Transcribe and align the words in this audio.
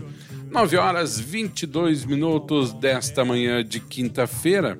9 0.51 0.77
horas 0.77 1.19
22 1.19 2.05
minutos 2.05 2.71
desta 2.71 3.25
manhã 3.25 3.65
de 3.65 3.79
quinta-feira. 3.79 4.77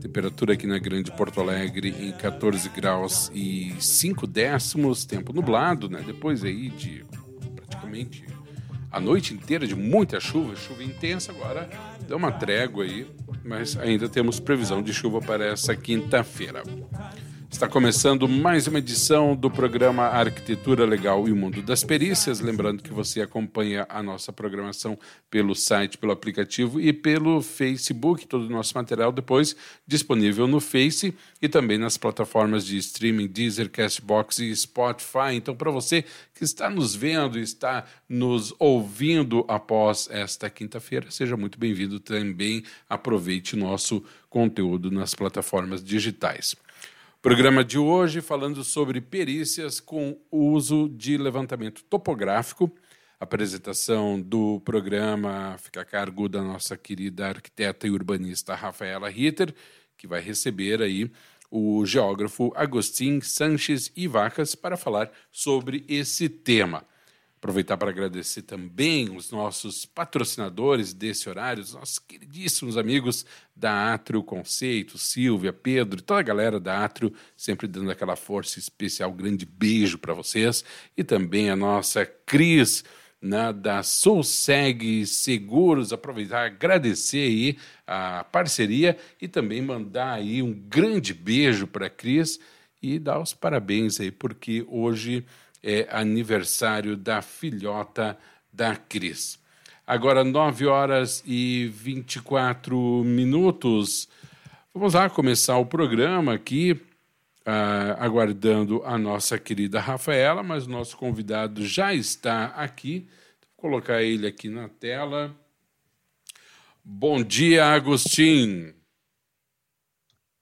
Temperatura 0.00 0.54
aqui 0.54 0.66
na 0.66 0.78
Grande 0.78 1.10
Porto 1.10 1.40
Alegre 1.40 1.88
em 1.88 2.12
14 2.12 2.68
graus 2.68 3.30
e 3.34 3.74
5 3.80 4.26
décimos, 4.26 5.04
tempo 5.04 5.32
nublado, 5.32 5.88
né? 5.88 6.02
Depois 6.06 6.44
aí 6.44 6.70
de 6.70 7.04
praticamente 7.54 8.24
a 8.90 9.00
noite 9.00 9.34
inteira 9.34 9.66
de 9.66 9.74
muita 9.74 10.20
chuva, 10.20 10.54
chuva 10.56 10.82
intensa, 10.82 11.32
agora 11.32 11.68
deu 12.06 12.16
uma 12.16 12.32
trégua 12.32 12.84
aí, 12.84 13.06
mas 13.44 13.76
ainda 13.76 14.08
temos 14.08 14.40
previsão 14.40 14.82
de 14.82 14.92
chuva 14.92 15.20
para 15.20 15.44
essa 15.44 15.74
quinta-feira. 15.74 16.62
Está 17.50 17.68
começando 17.68 18.28
mais 18.28 18.66
uma 18.66 18.80
edição 18.80 19.34
do 19.34 19.50
programa 19.50 20.02
Arquitetura 20.04 20.84
Legal 20.84 21.26
e 21.26 21.32
o 21.32 21.36
Mundo 21.36 21.62
das 21.62 21.82
Perícias. 21.84 22.40
Lembrando 22.40 22.82
que 22.82 22.92
você 22.92 23.22
acompanha 23.22 23.86
a 23.88 24.02
nossa 24.02 24.32
programação 24.32 24.98
pelo 25.30 25.54
site, 25.54 25.96
pelo 25.96 26.12
aplicativo 26.12 26.80
e 26.80 26.92
pelo 26.92 27.40
Facebook. 27.40 28.26
Todo 28.26 28.46
o 28.46 28.50
nosso 28.50 28.74
material 28.74 29.10
depois 29.10 29.56
disponível 29.86 30.46
no 30.46 30.60
Face 30.60 31.14
e 31.40 31.48
também 31.48 31.78
nas 31.78 31.96
plataformas 31.96 32.66
de 32.66 32.76
streaming 32.76 33.28
Deezer, 33.28 33.70
Castbox 33.70 34.40
e 34.40 34.54
Spotify. 34.54 35.34
Então, 35.34 35.54
para 35.56 35.70
você 35.70 36.04
que 36.34 36.44
está 36.44 36.68
nos 36.68 36.94
vendo, 36.94 37.38
está 37.38 37.86
nos 38.08 38.52
ouvindo 38.58 39.44
após 39.48 40.08
esta 40.10 40.50
quinta-feira, 40.50 41.10
seja 41.10 41.36
muito 41.36 41.58
bem-vindo 41.58 42.00
também. 42.00 42.64
Aproveite 42.88 43.56
nosso 43.56 44.04
conteúdo 44.28 44.90
nas 44.90 45.14
plataformas 45.14 45.82
digitais. 45.82 46.54
Programa 47.22 47.64
de 47.64 47.78
hoje 47.78 48.20
falando 48.20 48.62
sobre 48.62 49.00
perícias 49.00 49.80
com 49.80 50.16
uso 50.30 50.88
de 50.88 51.16
levantamento 51.16 51.82
topográfico. 51.84 52.70
apresentação 53.18 54.20
do 54.20 54.60
programa 54.60 55.56
fica 55.58 55.80
a 55.80 55.84
cargo 55.84 56.28
da 56.28 56.42
nossa 56.42 56.76
querida 56.76 57.28
arquiteta 57.28 57.86
e 57.86 57.90
urbanista 57.90 58.54
Rafaela 58.54 59.08
Ritter, 59.08 59.52
que 59.96 60.06
vai 60.06 60.20
receber 60.20 60.80
aí 60.80 61.10
o 61.50 61.84
geógrafo 61.84 62.52
Agostinho 62.54 63.22
Sanches 63.22 63.90
e 63.96 64.06
Vacas 64.06 64.54
para 64.54 64.76
falar 64.76 65.10
sobre 65.32 65.84
esse 65.88 66.28
tema. 66.28 66.84
Aproveitar 67.38 67.76
para 67.76 67.90
agradecer 67.90 68.42
também 68.42 69.14
os 69.14 69.30
nossos 69.30 69.84
patrocinadores 69.84 70.94
desse 70.94 71.28
horário, 71.28 71.62
os 71.62 71.74
nossos 71.74 71.98
queridíssimos 71.98 72.78
amigos 72.78 73.26
da 73.54 73.92
Atrio 73.92 74.22
Conceito, 74.22 74.96
Silvia, 74.96 75.52
Pedro 75.52 75.98
e 75.98 76.02
toda 76.02 76.20
a 76.20 76.22
galera 76.22 76.58
da 76.58 76.82
Atrio, 76.82 77.12
sempre 77.36 77.66
dando 77.66 77.90
aquela 77.90 78.16
força 78.16 78.58
especial. 78.58 79.12
Grande 79.12 79.44
beijo 79.44 79.98
para 79.98 80.14
vocês. 80.14 80.64
E 80.96 81.04
também 81.04 81.50
a 81.50 81.56
nossa 81.56 82.06
Cris, 82.06 82.82
né, 83.20 83.52
da 83.52 83.82
Soulseg 83.82 85.04
Seguros. 85.06 85.92
Aproveitar 85.92 86.46
agradecer 86.46 87.28
aí 87.28 87.58
a 87.86 88.24
parceria 88.24 88.96
e 89.20 89.28
também 89.28 89.60
mandar 89.60 90.14
aí 90.14 90.42
um 90.42 90.54
grande 90.54 91.12
beijo 91.12 91.66
para 91.66 91.86
a 91.86 91.90
Cris 91.90 92.40
e 92.82 92.98
dar 92.98 93.20
os 93.20 93.34
parabéns 93.34 94.00
aí, 94.00 94.10
porque 94.10 94.64
hoje 94.68 95.24
é 95.66 95.88
aniversário 95.90 96.96
da 96.96 97.20
filhota 97.20 98.16
da 98.52 98.76
Cris. 98.76 99.36
Agora, 99.84 100.22
9 100.22 100.66
horas 100.66 101.24
e 101.26 101.66
24 101.74 103.02
minutos. 103.04 104.08
Vamos 104.72 104.94
lá 104.94 105.10
começar 105.10 105.58
o 105.58 105.66
programa 105.66 106.34
aqui, 106.34 106.72
uh, 106.72 107.98
aguardando 107.98 108.80
a 108.84 108.96
nossa 108.96 109.38
querida 109.38 109.80
Rafaela, 109.80 110.42
mas 110.44 110.66
o 110.66 110.70
nosso 110.70 110.96
convidado 110.96 111.66
já 111.66 111.92
está 111.92 112.46
aqui. 112.46 113.08
Vou 113.56 113.70
colocar 113.70 114.02
ele 114.02 114.26
aqui 114.26 114.48
na 114.48 114.68
tela. 114.68 115.34
Bom 116.84 117.24
dia, 117.24 117.66
Agostinho. 117.66 118.72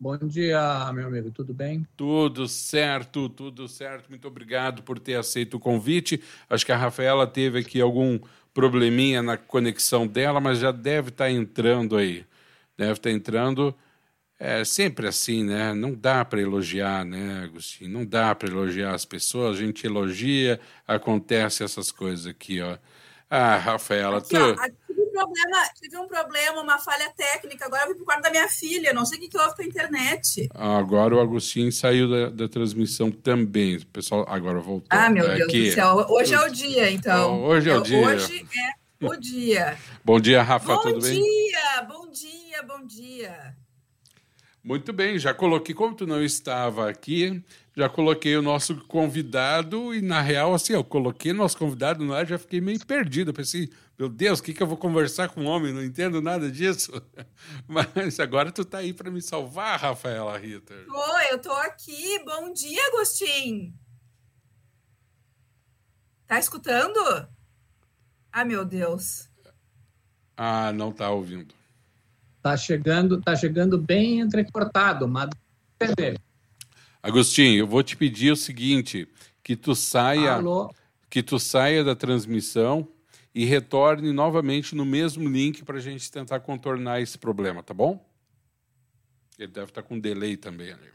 Bom 0.05 0.19
dia, 0.19 0.93
meu 0.93 1.07
amigo, 1.07 1.31
tudo 1.31 1.55
bem? 1.55 1.89
Tudo 1.97 2.47
certo, 2.47 3.27
tudo 3.27 3.67
certo. 3.67 4.11
Muito 4.11 4.29
obrigado 4.29 4.83
por 4.83 4.99
ter 4.99 5.15
aceito 5.15 5.55
o 5.57 5.59
convite. 5.59 6.23
Acho 6.51 6.67
que 6.67 6.73
a 6.73 6.77
Rafaela 6.77 7.27
teve 7.27 7.61
aqui 7.61 7.81
algum 7.81 8.21
probleminha 8.53 9.23
na 9.23 9.39
conexão 9.39 10.07
dela, 10.07 10.43
mas 10.43 10.59
já 10.59 10.71
deve 10.71 11.09
estar 11.09 11.31
entrando 11.31 11.97
aí. 11.97 12.27
Deve 12.77 12.93
estar 12.93 13.11
entrando. 13.11 13.75
É 14.39 14.63
sempre 14.63 15.09
assim, 15.09 15.43
né? 15.43 15.73
Não 15.73 15.95
dá 15.95 16.23
para 16.23 16.43
elogiar, 16.43 17.03
né, 17.03 17.45
Agostinho? 17.45 17.91
Não 17.91 18.05
dá 18.05 18.35
para 18.35 18.51
elogiar 18.51 18.93
as 18.95 19.07
pessoas. 19.07 19.57
A 19.57 19.61
gente 19.61 19.87
elogia, 19.87 20.61
acontece 20.87 21.65
essas 21.65 21.91
coisas 21.91 22.27
aqui, 22.27 22.61
ó. 22.61 22.77
Ah, 23.31 23.57
Rafaela, 23.57 24.19
aqui, 24.19 24.29
tu. 24.29 24.37
Ó, 24.37 24.51
um 24.53 24.84
problema, 25.15 25.69
tive 25.81 25.97
um 25.97 26.09
problema, 26.09 26.61
uma 26.61 26.79
falha 26.79 27.11
técnica. 27.17 27.67
Agora 27.67 27.85
eu 27.85 27.89
vim 27.89 27.95
para 27.95 28.03
o 28.03 28.05
quarto 28.05 28.23
da 28.23 28.31
minha 28.31 28.49
filha. 28.49 28.93
Não 28.93 29.07
sei 29.07 29.19
o 29.19 29.21
que, 29.21 29.29
que 29.29 29.39
houve 29.39 29.55
com 29.55 29.63
a 29.63 29.65
internet. 29.65 30.49
Agora 30.55 31.15
o 31.15 31.21
Agostinho 31.21 31.71
saiu 31.71 32.09
da, 32.11 32.31
da 32.31 32.49
transmissão 32.49 33.11
também. 33.11 33.77
O 33.77 33.87
pessoal 33.87 34.27
agora 34.29 34.61
voltou. 34.61 34.89
Ah, 34.91 35.09
meu 35.09 35.27
Deus 35.27 35.53
do 35.53 35.73
céu. 35.73 36.07
Hoje 36.09 36.35
é 36.35 36.41
o 36.41 36.49
dia, 36.51 36.91
então. 36.91 37.43
Hoje 37.45 37.71
é 37.71 37.77
o 37.77 37.81
dia. 37.81 38.07
Hoje 38.07 38.47
é 39.01 39.07
o 39.07 39.17
dia. 39.17 39.79
bom 40.05 40.21
dia, 40.21 40.43
Rafa. 40.43 40.75
Bom 40.75 40.83
tudo 40.83 41.01
dia, 41.01 41.11
bem? 41.11 41.21
Bom 41.21 41.27
dia, 41.31 41.83
bom 41.83 42.11
dia, 42.11 42.63
bom 42.63 42.87
dia. 42.87 43.65
Muito 44.65 44.95
bem, 44.95 45.19
já 45.19 45.35
coloquei, 45.35 45.75
como 45.75 45.95
tu 45.95 46.07
não 46.07 46.25
estava 46.25 46.89
aqui, 46.89 47.45
já 47.77 47.89
coloquei 47.89 48.37
o 48.37 48.43
nosso 48.43 48.77
convidado 48.87 49.93
e, 49.95 50.01
na 50.01 50.21
real, 50.21 50.55
assim, 50.55 50.75
eu 50.75 50.85
coloquei 50.85 51.33
nosso 51.33 51.59
convidado 51.59 52.05
no 52.05 52.15
ar 52.15 52.25
já 52.25 52.39
fiquei 52.39 52.61
meio 52.61 52.85
perdido. 52.87 53.31
Eu 53.31 53.35
pensei, 53.35 53.69
meu 53.99 54.09
Deus, 54.09 54.39
o 54.39 54.43
que, 54.43 54.55
que 54.55 54.63
eu 54.63 54.67
vou 54.67 54.77
conversar 54.77 55.29
com 55.29 55.43
um 55.43 55.47
homem? 55.47 55.73
Não 55.73 55.83
entendo 55.83 56.23
nada 56.23 56.51
disso. 56.51 56.93
Mas 57.67 58.21
agora 58.21 58.53
tu 58.53 58.65
tá 58.65 58.79
aí 58.79 58.93
para 58.93 59.11
me 59.11 59.21
salvar, 59.21 59.81
Rafaela 59.81 60.39
Ritter. 60.39 60.87
Oi, 60.89 61.33
eu 61.33 61.41
tô 61.41 61.53
aqui. 61.53 62.23
Bom 62.25 62.53
dia, 62.53 62.81
Agostinho. 62.89 63.75
Tá 66.29 66.39
escutando? 66.39 67.29
Ah, 68.33 68.45
meu 68.45 68.65
Deus. 68.65 69.29
Ah, 70.37 70.73
não 70.73 70.93
tá 70.93 71.11
ouvindo. 71.11 71.55
Tá 72.41 72.57
chegando, 72.57 73.21
tá 73.21 73.35
chegando 73.35 73.79
bem 73.79 74.21
entrecortado, 74.21 75.09
mas 75.09 75.29
entender. 75.81 76.21
Agostinho, 77.05 77.59
eu 77.59 77.67
vou 77.67 77.83
te 77.83 77.99
pedir 77.99 78.33
o 78.33 78.37
seguinte, 78.37 79.07
que 79.43 79.55
tu 79.55 79.75
saia, 79.75 80.37
Alô? 80.37 80.75
que 81.11 81.23
tu 81.23 81.39
saia 81.39 81.85
da 81.85 81.95
transmissão 81.95 82.89
e 83.35 83.45
retorne 83.45 84.11
novamente 84.11 84.75
no 84.75 84.87
mesmo 84.87 85.29
link 85.29 85.63
para 85.65 85.77
a 85.77 85.81
gente 85.83 86.11
tentar 86.11 86.41
contornar 86.41 87.03
esse 87.03 87.19
problema, 87.19 87.63
tá 87.63 87.75
bom? 87.75 88.03
Ele 89.39 89.53
deve 89.53 89.67
estar 89.67 89.83
com 89.83 90.01
delay 90.01 90.35
também 90.39 90.73
ali. 90.73 90.89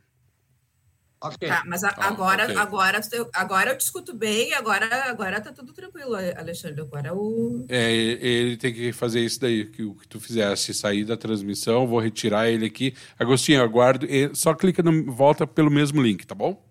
Okay. 1.21 1.49
Tá, 1.49 1.63
mas 1.65 1.83
a, 1.83 1.89
ah, 1.89 2.07
agora, 2.07 2.45
okay. 2.45 2.55
agora, 2.55 3.01
eu, 3.11 3.29
agora 3.33 3.71
eu 3.71 3.77
te 3.77 3.81
escuto 3.81 4.15
bem, 4.15 4.53
agora, 4.53 4.87
agora 5.09 5.41
tá 5.41 5.51
tudo 5.51 5.73
tranquilo, 5.73 6.15
Alexandre. 6.15 6.79
Agora 6.79 7.13
o. 7.13 7.65
É, 7.67 7.91
ele 7.91 8.55
tem 8.55 8.73
que 8.73 8.93
fazer 8.93 9.19
isso 9.19 9.41
daí, 9.41 9.65
que 9.65 9.83
o 9.83 9.95
que 9.95 10.07
tu 10.07 10.17
fizesse, 10.17 10.73
sair 10.73 11.03
da 11.03 11.17
transmissão, 11.17 11.85
vou 11.85 11.99
retirar 11.99 12.49
ele 12.49 12.65
aqui. 12.65 12.95
Agostinho, 13.17 13.61
aguardo. 13.61 14.07
Só 14.33 14.53
clica 14.53 14.81
no 14.81 15.11
volta 15.11 15.45
pelo 15.45 15.69
mesmo 15.69 16.01
link, 16.01 16.25
tá 16.25 16.33
bom? 16.33 16.65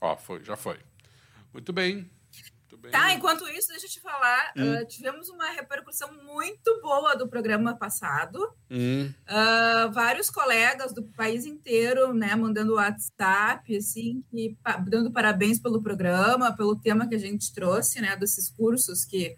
Ó, 0.00 0.16
foi, 0.16 0.42
já 0.42 0.56
foi. 0.56 0.78
Muito 1.52 1.70
bem. 1.70 2.10
Tá, 2.90 3.12
enquanto 3.12 3.48
isso, 3.48 3.68
deixa 3.68 3.86
eu 3.86 3.90
te 3.90 4.00
falar, 4.00 4.52
hum. 4.56 4.74
uh, 4.74 4.86
tivemos 4.86 5.28
uma 5.28 5.50
repercussão 5.50 6.10
muito 6.24 6.80
boa 6.80 7.14
do 7.16 7.28
programa 7.28 7.76
passado. 7.76 8.38
Hum. 8.70 9.12
Uh, 9.28 9.92
vários 9.92 10.30
colegas 10.30 10.92
do 10.92 11.02
país 11.02 11.46
inteiro, 11.46 12.12
né, 12.12 12.34
mandando 12.34 12.74
WhatsApp, 12.74 13.76
assim, 13.76 14.24
e 14.32 14.56
dando 14.88 15.10
parabéns 15.10 15.58
pelo 15.58 15.82
programa, 15.82 16.56
pelo 16.56 16.76
tema 16.76 17.08
que 17.08 17.14
a 17.14 17.18
gente 17.18 17.52
trouxe, 17.52 18.00
né, 18.00 18.16
desses 18.16 18.48
cursos 18.48 19.04
que 19.04 19.36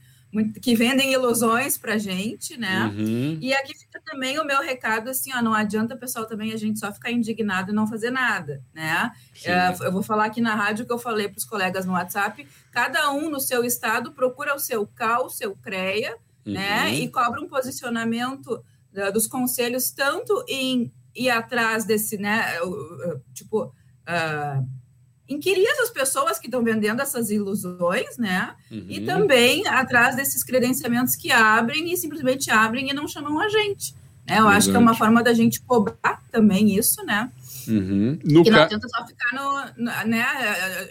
que 0.61 0.75
vendem 0.75 1.13
ilusões 1.13 1.79
para 1.79 1.97
gente, 1.97 2.59
né? 2.59 2.93
Uhum. 2.95 3.39
E 3.41 3.55
aqui 3.55 3.77
fica 3.79 4.01
também 4.05 4.39
o 4.39 4.45
meu 4.45 4.61
recado, 4.61 5.09
assim, 5.09 5.31
ó, 5.35 5.41
não 5.41 5.55
adianta, 5.55 5.97
pessoal, 5.97 6.27
também 6.27 6.53
a 6.53 6.57
gente 6.57 6.79
só 6.79 6.93
ficar 6.93 7.11
indignado 7.11 7.71
e 7.71 7.75
não 7.75 7.87
fazer 7.87 8.11
nada, 8.11 8.63
né? 8.75 9.11
É, 9.45 9.69
eu 9.81 9.93
vou 9.93 10.03
falar 10.03 10.27
aqui 10.27 10.41
na 10.41 10.55
rádio 10.55 10.85
que 10.85 10.93
eu 10.93 10.99
falei 10.99 11.29
para 11.29 11.39
os 11.39 11.45
colegas 11.45 11.87
no 11.87 11.93
WhatsApp, 11.93 12.47
cada 12.71 13.11
um 13.13 13.31
no 13.31 13.41
seu 13.41 13.65
estado 13.65 14.13
procura 14.13 14.55
o 14.55 14.59
seu 14.59 14.87
CAL, 14.87 15.27
o 15.27 15.31
seu 15.31 15.57
CREA, 15.57 16.11
né? 16.11 16.17
uhum. 16.47 16.53
né? 16.55 16.95
E 16.95 17.09
cobra 17.09 17.41
um 17.41 17.49
posicionamento 17.49 18.63
uh, 18.93 19.13
dos 19.13 19.27
conselhos, 19.27 19.91
tanto 19.91 20.45
em 20.49 20.93
ir 21.15 21.31
atrás 21.31 21.85
desse, 21.85 22.19
né, 22.19 22.61
uh, 22.63 23.21
tipo... 23.33 23.73
Uh, 24.09 24.86
inquirir 25.29 25.67
essas 25.67 25.91
pessoas 25.91 26.39
que 26.39 26.47
estão 26.47 26.63
vendendo 26.63 27.01
essas 27.01 27.31
ilusões, 27.31 28.17
né? 28.17 28.55
Uhum. 28.71 28.87
E 28.89 29.01
também 29.01 29.67
atrás 29.67 30.17
desses 30.17 30.45
credenciamentos 30.45 31.17
que 31.17 31.33
abrem 31.33 31.93
e 31.93 31.97
simplesmente 31.97 32.51
abrem 32.51 32.91
e 32.91 32.93
não 32.93 33.09
chamam 33.09 33.41
a 33.41 33.49
gente. 33.49 33.95
Né? 34.29 34.41
Eu 34.41 34.49
acho 34.49 34.71
que 34.71 34.77
é 34.77 34.79
uma 34.79 34.95
forma 34.95 35.23
da 35.23 35.33
gente 35.33 35.61
cobrar 35.61 36.23
também 36.33 36.77
isso, 36.77 37.05
né? 37.05 37.31
Uhum. 37.69 38.19
No 38.25 38.43
que 38.43 38.51
não 38.51 38.59
ca... 38.59 38.65
adianta 38.65 38.89
só 38.89 39.07
ficar 39.07 39.35
no, 39.35 39.85
né, 40.07 40.27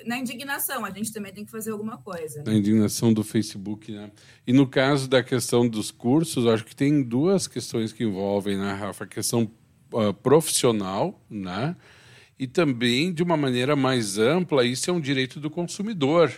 na 0.06 0.18
indignação, 0.18 0.86
a 0.86 0.92
gente 0.92 1.12
também 1.12 1.34
tem 1.34 1.46
que 1.46 1.52
fazer 1.52 1.72
alguma 1.72 1.98
coisa. 1.98 2.44
Na 2.46 2.54
indignação 2.54 3.14
do 3.14 3.24
Facebook, 3.24 3.92
né? 3.92 4.10
E 4.48 4.54
no 4.54 4.66
caso 4.66 5.10
da 5.10 5.22
questão 5.22 5.68
dos 5.68 5.92
cursos, 5.92 6.48
acho 6.48 6.64
que 6.64 6.76
tem 6.76 7.04
duas 7.04 7.48
questões 7.48 7.92
que 7.92 8.04
envolvem, 8.04 8.58
né, 8.58 8.74
Rafa? 8.74 9.04
A 9.04 9.08
questão 9.08 9.52
uh, 9.92 10.14
profissional, 10.14 11.22
né? 11.30 11.76
E 12.38 12.48
também, 12.48 13.14
de 13.14 13.24
uma 13.24 13.38
maneira 13.38 13.76
mais 13.76 14.18
ampla, 14.18 14.66
isso 14.66 14.90
é 14.90 14.94
um 14.94 15.00
direito 15.00 15.40
do 15.40 15.50
consumidor. 15.50 16.32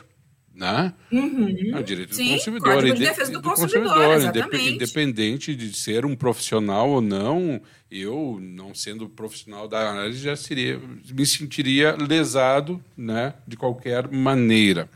Né? 0.53 0.91
Uhum. 1.11 1.71
É 1.75 1.79
um 1.79 1.83
direito 1.83 2.15
Sim, 2.15 2.29
do 2.29 2.33
consumidor. 2.33 2.83
De 2.83 2.93
defesa 2.93 3.31
do, 3.31 3.41
do 3.41 3.49
consumidor, 3.51 3.93
consumidor 3.93 4.59
independente 4.59 5.55
de 5.55 5.71
ser 5.77 6.03
um 6.03 6.15
profissional 6.15 6.89
ou 6.89 7.01
não, 7.01 7.61
eu, 7.91 8.39
não 8.41 8.73
sendo 8.73 9.07
profissional 9.07 9.67
da 9.67 9.91
análise, 9.91 10.19
já 10.19 10.35
seria, 10.35 10.79
me 10.79 11.25
sentiria 11.27 11.95
lesado 11.95 12.83
né, 12.95 13.35
de 13.47 13.55
qualquer 13.55 14.07
maneira. 14.07 14.89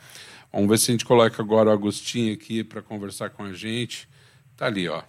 Vamos 0.51 0.67
ver 0.67 0.79
se 0.79 0.89
a 0.89 0.93
gente 0.93 1.05
coloca 1.05 1.41
agora 1.41 1.69
o 1.69 1.73
Agostinho 1.73 2.33
aqui 2.33 2.63
para 2.63 2.81
conversar 2.81 3.29
com 3.29 3.43
a 3.43 3.53
gente. 3.53 4.09
Tá 4.57 4.65
ali, 4.65 4.89
ó. 4.89 5.03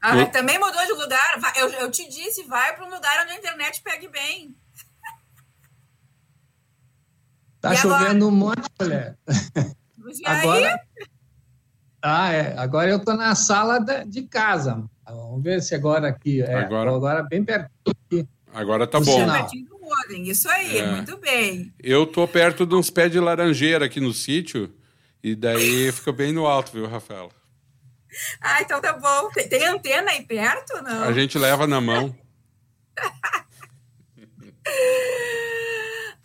Ah, 0.00 0.26
também 0.26 0.58
mudou 0.58 0.84
de 0.84 0.92
lugar. 0.92 1.54
Eu, 1.56 1.68
eu 1.70 1.90
te 1.90 2.08
disse, 2.08 2.42
vai 2.44 2.74
para 2.74 2.86
um 2.86 2.90
lugar 2.90 3.22
onde 3.22 3.32
a 3.32 3.36
internet 3.36 3.80
pegue 3.82 4.08
bem. 4.08 4.54
Tá 7.64 7.72
e 7.72 7.76
chovendo 7.78 8.04
agora? 8.04 8.24
um 8.26 8.30
monte, 8.30 8.68
mulher. 8.78 9.16
E 9.26 10.26
agora, 10.26 10.80
ah, 12.02 12.30
é. 12.30 12.54
Agora 12.58 12.90
eu 12.90 12.98
estou 12.98 13.16
na 13.16 13.34
sala 13.34 13.78
de 14.06 14.22
casa. 14.24 14.84
Vamos 15.06 15.42
ver 15.42 15.62
se 15.62 15.74
agora 15.74 16.08
aqui. 16.08 16.42
É, 16.42 16.56
agora, 16.56 16.94
agora 16.94 17.22
bem 17.22 17.42
perto 17.42 17.70
aqui. 17.86 18.28
Agora 18.52 18.86
tá 18.86 19.00
bom. 19.00 19.18
Isso 20.26 20.46
aí, 20.50 20.76
é. 20.76 20.90
muito 20.90 21.16
bem. 21.16 21.72
Eu 21.82 22.06
tô 22.06 22.28
perto 22.28 22.66
de 22.66 22.74
uns 22.74 22.90
pés 22.90 23.10
de 23.10 23.18
laranjeira 23.18 23.86
aqui 23.86 23.98
no 23.98 24.12
sítio. 24.12 24.70
E 25.22 25.34
daí 25.34 25.90
fica 25.90 26.12
bem 26.12 26.34
no 26.34 26.46
alto, 26.46 26.70
viu, 26.70 26.86
Rafaela? 26.86 27.30
Ah, 28.42 28.60
então 28.60 28.78
tá 28.78 28.92
bom. 28.92 29.30
Tem, 29.30 29.48
tem 29.48 29.66
antena 29.66 30.10
aí 30.10 30.22
perto 30.22 30.82
não? 30.82 31.04
A 31.04 31.14
gente 31.14 31.38
leva 31.38 31.66
na 31.66 31.80
mão. 31.80 32.14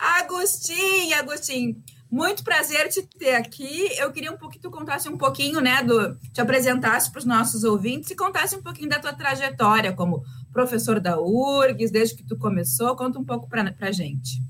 Agostinho, 0.00 1.14
Agostinho, 1.18 1.76
muito 2.10 2.42
prazer 2.42 2.88
te 2.88 3.02
ter 3.02 3.34
aqui. 3.34 3.88
Eu 3.98 4.10
queria 4.10 4.32
um 4.32 4.36
pouco 4.38 4.54
que 4.54 4.58
tu 4.58 4.70
contasse 4.70 5.08
um 5.10 5.18
pouquinho, 5.18 5.60
né, 5.60 5.82
do, 5.82 6.16
te 6.32 6.40
apresentasse 6.40 7.12
para 7.12 7.18
os 7.18 7.26
nossos 7.26 7.64
ouvintes 7.64 8.10
e 8.10 8.16
contasse 8.16 8.56
um 8.56 8.62
pouquinho 8.62 8.88
da 8.88 8.98
tua 8.98 9.12
trajetória 9.12 9.92
como 9.92 10.24
professor 10.50 10.98
da 11.00 11.20
URGS, 11.20 11.90
desde 11.90 12.16
que 12.16 12.24
tu 12.24 12.38
começou. 12.38 12.96
Conta 12.96 13.18
um 13.18 13.24
pouco 13.24 13.46
para 13.46 13.74
a 13.78 13.92
gente. 13.92 14.42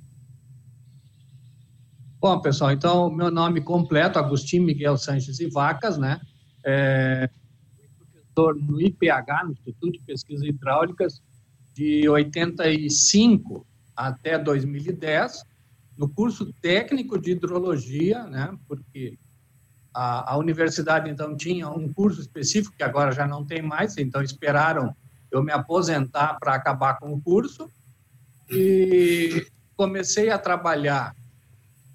Bom, 2.20 2.40
pessoal, 2.40 2.70
então, 2.70 3.10
meu 3.10 3.30
nome 3.30 3.60
completo, 3.60 4.18
Agostinho 4.18 4.62
Miguel 4.62 4.96
Sanches 4.96 5.40
e 5.40 5.48
Vacas, 5.48 5.98
né? 5.98 6.20
É, 6.64 7.28
professor 7.98 8.54
no 8.54 8.80
IPH, 8.80 9.44
no 9.46 9.52
Instituto 9.52 9.92
de 9.92 10.00
Pesquisas 10.00 10.46
Hidráulicas, 10.46 11.22
de 11.74 12.08
85 12.08 13.66
até 14.08 14.38
2010, 14.38 15.44
no 15.96 16.08
curso 16.08 16.52
técnico 16.62 17.18
de 17.18 17.32
hidrologia, 17.32 18.24
né, 18.24 18.56
porque 18.66 19.18
a, 19.92 20.32
a, 20.32 20.36
universidade 20.38 21.10
então 21.10 21.36
tinha 21.36 21.68
um 21.68 21.92
curso 21.92 22.20
específico 22.20 22.74
que 22.76 22.82
agora 22.82 23.12
já 23.12 23.26
não 23.26 23.44
tem 23.44 23.60
mais, 23.60 23.98
então 23.98 24.22
esperaram 24.22 24.94
eu 25.30 25.42
me 25.42 25.52
aposentar 25.52 26.38
para 26.40 26.54
acabar 26.54 26.98
com 26.98 27.12
o 27.12 27.20
curso 27.20 27.70
e 28.48 29.46
comecei 29.76 30.30
a 30.30 30.38
trabalhar 30.38 31.14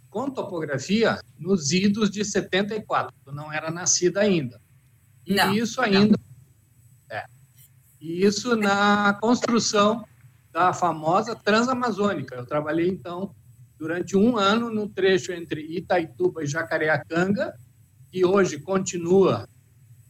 com 0.09 0.29
topografia 0.29 1.19
nos 1.37 1.71
idos 1.71 2.09
de 2.09 2.23
74, 2.23 3.13
eu 3.25 3.33
não 3.33 3.51
era 3.51 3.69
nascida 3.69 4.21
ainda. 4.21 4.61
Não, 5.27 5.53
e 5.53 5.59
isso 5.59 5.81
ainda 5.81 6.17
não. 6.17 7.17
é. 7.17 7.25
E 7.99 8.23
isso 8.23 8.55
na 8.55 9.13
construção 9.15 10.05
da 10.55 10.71
famosa 10.71 11.35
Transamazônica. 11.35 12.33
Eu 12.33 12.45
trabalhei, 12.45 12.87
então, 12.87 13.35
durante 13.77 14.15
um 14.15 14.37
ano 14.37 14.69
no 14.69 14.87
trecho 14.87 15.33
entre 15.33 15.59
Itaituba 15.59 16.41
e 16.41 16.47
Jacareacanga, 16.47 17.53
que 18.09 18.23
hoje 18.23 18.57
continua 18.57 19.49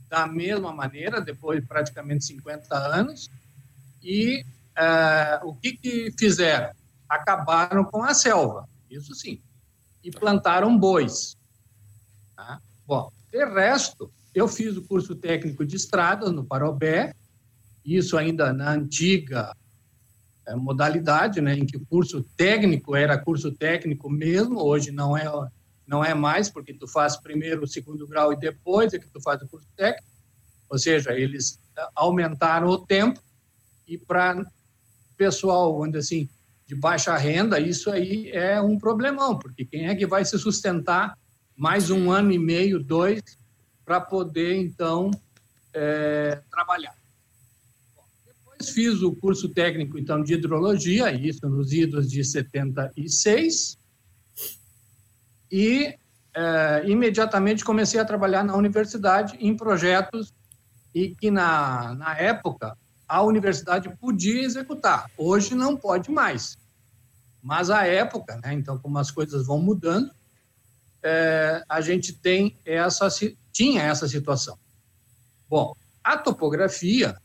da 0.07 0.27
mesma 0.27 0.71
maneira, 0.71 1.19
depois 1.19 1.59
de 1.59 1.67
praticamente 1.67 2.25
50 2.25 2.77
anos. 2.77 3.27
E 4.03 4.45
uh, 4.77 5.49
o 5.49 5.55
que, 5.55 5.77
que 5.77 6.13
fizeram? 6.15 6.69
Acabaram 7.09 7.83
com 7.83 8.03
a 8.03 8.13
selva, 8.13 8.69
isso 8.87 9.15
sim, 9.15 9.41
e 10.03 10.11
plantaram 10.11 10.77
bois. 10.77 11.35
Tá? 12.35 12.61
Bom, 12.85 13.11
de 13.31 13.43
resto, 13.45 14.11
eu 14.31 14.47
fiz 14.47 14.77
o 14.77 14.83
curso 14.83 15.15
técnico 15.15 15.65
de 15.65 15.75
estradas 15.75 16.31
no 16.31 16.45
Parobé, 16.45 17.15
isso 17.83 18.15
ainda 18.15 18.53
na 18.53 18.69
antiga 18.69 19.51
modalidade, 20.53 21.41
né, 21.41 21.55
em 21.55 21.65
que 21.65 21.77
o 21.77 21.85
curso 21.85 22.23
técnico 22.35 22.95
era 22.95 23.17
curso 23.17 23.51
técnico 23.51 24.09
mesmo, 24.09 24.61
hoje 24.61 24.91
não 24.91 25.17
é 25.17 25.25
não 25.87 26.03
é 26.03 26.15
mais, 26.15 26.49
porque 26.49 26.73
tu 26.73 26.87
faz 26.87 27.15
primeiro 27.15 27.63
o 27.63 27.67
segundo 27.67 28.07
grau 28.07 28.33
e 28.33 28.35
depois 28.35 28.93
é 28.93 28.99
que 28.99 29.07
tu 29.07 29.21
faz 29.21 29.41
o 29.41 29.47
curso 29.47 29.67
técnico, 29.75 30.07
ou 30.67 30.79
seja, 30.79 31.13
eles 31.13 31.59
aumentaram 31.95 32.67
o 32.67 32.77
tempo 32.77 33.21
e 33.87 33.97
para 33.97 34.43
pessoal, 35.15 35.79
onde 35.79 35.97
assim, 35.97 36.27
de 36.65 36.75
baixa 36.75 37.15
renda, 37.15 37.59
isso 37.59 37.91
aí 37.91 38.31
é 38.31 38.59
um 38.59 38.77
problemão, 38.79 39.37
porque 39.37 39.63
quem 39.63 39.87
é 39.87 39.95
que 39.95 40.07
vai 40.07 40.25
se 40.25 40.37
sustentar 40.39 41.15
mais 41.55 41.89
um 41.89 42.11
ano 42.11 42.31
e 42.31 42.39
meio, 42.39 42.83
dois, 42.83 43.21
para 43.85 44.01
poder, 44.01 44.55
então, 44.55 45.11
é, 45.73 46.41
trabalhar? 46.49 46.95
Fiz 48.71 49.01
o 49.01 49.15
curso 49.15 49.49
técnico, 49.49 49.97
então, 49.97 50.23
de 50.23 50.33
hidrologia, 50.33 51.11
isso 51.11 51.47
nos 51.47 51.71
idos 51.71 52.09
de 52.09 52.23
76, 52.23 53.77
e 55.51 55.95
é, 56.35 56.83
imediatamente 56.85 57.63
comecei 57.63 57.99
a 57.99 58.05
trabalhar 58.05 58.43
na 58.43 58.55
universidade 58.55 59.37
em 59.39 59.55
projetos 59.55 60.33
e 60.93 61.15
que, 61.15 61.31
na, 61.31 61.93
na 61.95 62.17
época, 62.17 62.77
a 63.07 63.21
universidade 63.21 63.89
podia 63.97 64.43
executar. 64.43 65.09
Hoje 65.17 65.55
não 65.55 65.77
pode 65.77 66.11
mais. 66.11 66.57
Mas 67.41 67.69
a 67.69 67.85
época, 67.85 68.39
né, 68.43 68.53
então, 68.53 68.77
como 68.77 68.97
as 68.97 69.11
coisas 69.11 69.45
vão 69.45 69.59
mudando, 69.59 70.11
é, 71.03 71.63
a 71.69 71.79
gente 71.79 72.13
tem 72.13 72.57
essa, 72.65 73.07
tinha 73.51 73.83
essa 73.83 74.07
situação. 74.07 74.57
Bom, 75.47 75.75
a 76.03 76.17
topografia 76.17 77.15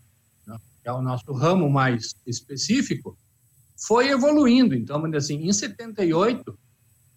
é 0.90 0.92
o 0.92 1.02
nosso 1.02 1.32
ramo 1.32 1.68
mais 1.68 2.14
específico, 2.26 3.16
foi 3.86 4.08
evoluindo. 4.08 4.74
Então, 4.74 5.02
assim, 5.16 5.48
em 5.48 5.52
78, 5.52 6.58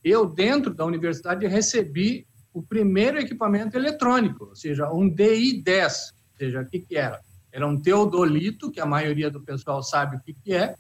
eu, 0.04 0.26
dentro 0.26 0.74
da 0.74 0.86
universidade, 0.86 1.46
recebi 1.48 2.26
o 2.54 2.62
primeiro 2.62 3.20
equipamento 3.20 3.76
eletrônico, 3.76 4.46
ou 4.46 4.56
seja, 4.56 4.92
um 4.92 5.10
DI-10. 5.10 5.84
Ou 6.32 6.38
seja, 6.38 6.62
o 6.62 6.70
que, 6.70 6.80
que 6.80 6.96
era? 6.96 7.20
Era 7.52 7.68
um 7.68 7.80
teodolito, 7.80 8.72
que 8.72 8.80
a 8.80 8.86
maioria 8.86 9.30
do 9.30 9.42
pessoal 9.42 9.84
sabe 9.84 10.18
o 10.18 10.22
que, 10.22 10.34
que 10.34 10.54
é, 10.54 10.76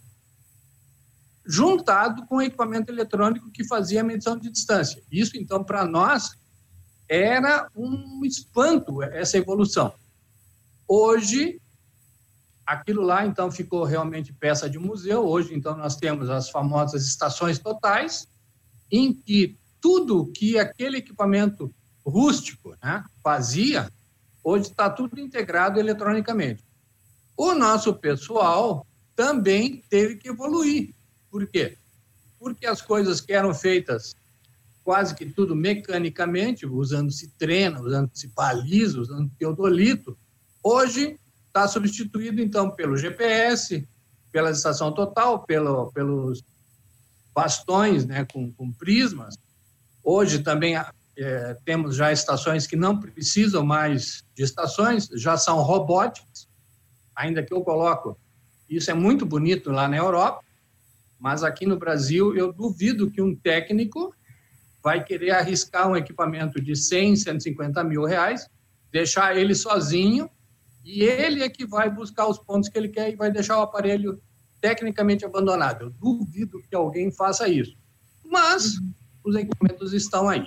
juntado 1.45 2.25
com 2.25 2.41
equipamento 2.41 2.91
eletrônico 2.91 3.51
que 3.51 3.67
fazia 3.67 4.03
medição 4.03 4.38
de 4.38 4.50
distância. 4.50 5.01
Isso, 5.12 5.38
então, 5.38 5.63
para 5.63 5.85
nós, 5.85 6.31
era 7.09 7.67
um 7.75 8.23
espanto 8.23 9.03
essa 9.03 9.38
evolução. 9.38 9.93
Hoje, 10.88 11.62
aquilo 12.65 13.01
lá, 13.01 13.25
então, 13.25 13.51
ficou 13.51 13.84
realmente 13.84 14.34
peça 14.34 14.70
de 14.70 14.79
museu. 14.79 15.27
Hoje, 15.27 15.53
então, 15.53 15.77
nós 15.77 15.96
temos 15.96 16.29
as 16.29 16.50
famosas 16.50 17.05
estações 17.05 17.60
totais, 17.60 18.27
em 18.91 19.13
que 19.13 19.58
tudo 19.82 20.27
que 20.27 20.58
aquele 20.58 20.98
equipamento 20.98 21.74
rústico 22.05 22.75
né, 22.84 23.03
fazia, 23.24 23.89
hoje 24.43 24.70
está 24.70 24.89
tudo 24.89 25.20
integrado 25.20 25.79
eletronicamente. 25.79 26.63
O 27.36 27.53
nosso 27.53 27.93
pessoal 27.93 28.86
também 29.15 29.84
teve 29.89 30.15
que 30.15 30.29
evoluir. 30.29 30.93
Por 31.29 31.48
quê? 31.48 31.77
Porque 32.39 32.65
as 32.65 32.82
coisas 32.82 33.20
que 33.20 33.34
eram 33.34 33.53
feitas 33.53 34.15
quase 34.84 35.15
que 35.15 35.25
tudo 35.25 35.55
mecanicamente, 35.55 36.65
usando-se 36.65 37.29
trena, 37.38 37.82
usando-se 37.82 38.27
baliza, 38.27 39.00
usando 39.00 39.32
teodolito, 39.39 40.17
hoje 40.62 41.17
está 41.53 41.67
substituído, 41.67 42.41
então, 42.41 42.72
pelo 42.72 42.98
GPS, 42.98 43.88
pela 44.31 44.50
estação 44.50 44.91
total, 44.91 45.43
pelo, 45.43 45.91
pelos 45.91 46.43
bastões 47.31 48.07
né, 48.07 48.25
com, 48.25 48.51
com 48.51 48.72
prismas. 48.72 49.36
Hoje 50.03 50.39
também 50.39 50.75
é, 50.75 51.57
temos 51.63 51.95
já 51.95 52.12
estações 52.12 52.65
que 52.65 52.75
não 52.75 53.00
precisam 53.00 53.63
mais 53.63 54.24
de 54.36 54.43
estações, 54.43 55.07
já 55.13 55.38
são 55.38 55.62
robóticas, 55.62 56.50
ainda 57.15 57.43
que 57.43 57.53
eu 57.53 57.62
coloco. 57.62 58.17
Isso 58.67 58.89
é 58.89 58.95
muito 58.95 59.24
bonito 59.24 59.72
lá 59.72 59.88
na 59.88 59.98
Europa, 59.98 60.43
mas 61.19 61.43
aqui 61.43 61.67
no 61.67 61.77
Brasil 61.77 62.36
eu 62.36 62.51
duvido 62.51 63.12
que 63.12 63.22
um 63.22 63.36
técnico 63.36 64.13
vai 64.83 65.03
querer 65.03 65.31
arriscar 65.31 65.88
um 65.88 65.95
equipamento 65.95 66.60
de 66.60 66.75
100, 66.75 67.17
150 67.17 67.83
mil 67.83 68.05
reais, 68.05 68.50
deixar 68.91 69.38
ele 69.38 69.53
sozinho 69.53 70.27
e 70.83 71.03
ele 71.03 71.43
é 71.43 71.49
que 71.49 71.65
vai 71.65 71.89
buscar 71.89 72.27
os 72.27 72.37
pontos 72.37 72.69
que 72.69 72.77
ele 72.77 72.89
quer 72.89 73.11
e 73.11 73.15
vai 73.15 73.31
deixar 73.31 73.57
o 73.57 73.61
aparelho 73.61 74.21
tecnicamente 74.59 75.25
abandonado. 75.25 75.85
Eu 75.85 75.89
duvido 75.89 76.61
que 76.61 76.75
alguém 76.75 77.11
faça 77.11 77.47
isso. 77.47 77.77
Mas 78.25 78.79
os 79.23 79.35
equipamentos 79.35 79.93
estão 79.93 80.27
aí. 80.27 80.43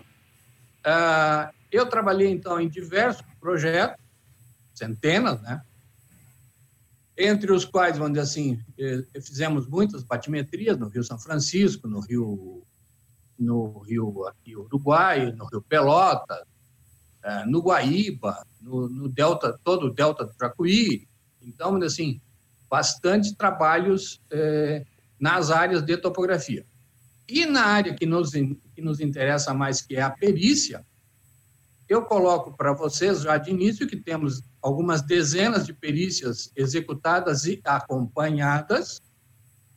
Uh, 0.84 1.52
eu 1.70 1.86
trabalhei, 1.86 2.30
então, 2.30 2.60
em 2.60 2.68
diversos 2.68 3.24
projetos, 3.40 4.02
centenas, 4.74 5.40
né? 5.42 5.62
Entre 7.16 7.50
os 7.50 7.64
quais, 7.64 7.96
vamos 7.96 8.12
dizer 8.12 8.24
assim, 8.24 8.60
eh, 8.78 9.20
fizemos 9.22 9.66
muitas 9.66 10.02
batimetrias 10.02 10.76
no 10.76 10.88
Rio 10.88 11.02
São 11.02 11.18
Francisco, 11.18 11.88
no 11.88 12.00
Rio, 12.00 12.62
no 13.38 13.78
Rio 13.78 14.26
aqui, 14.26 14.54
Uruguai, 14.54 15.32
no 15.32 15.46
Rio 15.46 15.62
Pelotas, 15.62 16.44
no 17.46 17.60
Guaíba, 17.60 18.46
no, 18.60 18.88
no, 18.88 19.08
Delta, 19.08 19.58
todo 19.64 19.86
o 19.86 19.90
Delta 19.90 20.24
do 20.24 20.32
Jacuí. 20.40 21.08
Então, 21.42 21.76
assim, 21.82 22.20
bastante 22.68 23.34
trabalhos 23.34 24.20
eh, 24.30 24.84
nas 25.18 25.50
áreas 25.50 25.82
de 25.82 25.96
topografia. 25.96 26.64
E 27.28 27.44
na 27.44 27.64
área 27.64 27.94
que 27.94 28.06
nos, 28.06 28.30
que 28.30 28.80
nos 28.80 29.00
interessa 29.00 29.52
mais, 29.52 29.80
que 29.80 29.96
é 29.96 30.02
a 30.02 30.10
perícia, 30.10 30.84
eu 31.88 32.02
coloco 32.02 32.56
para 32.56 32.72
vocês 32.72 33.22
já 33.22 33.36
de 33.36 33.50
início 33.50 33.86
que 33.86 33.96
temos 33.96 34.42
algumas 34.60 35.02
dezenas 35.02 35.66
de 35.66 35.72
perícias 35.72 36.50
executadas 36.56 37.44
e 37.44 37.60
acompanhadas. 37.64 39.00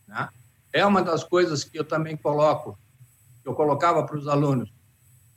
Né? 0.08 0.29
É 0.74 0.86
uma 0.86 1.01
das 1.01 1.24
coisas 1.24 1.63
que 1.63 1.77
eu 1.77 1.84
também 1.84 2.18
coloco, 2.18 2.77
que 3.44 3.50
eu 3.50 3.53
colocava 3.53 4.06
para 4.06 4.18
os 4.18 4.27
alunos, 4.27 4.72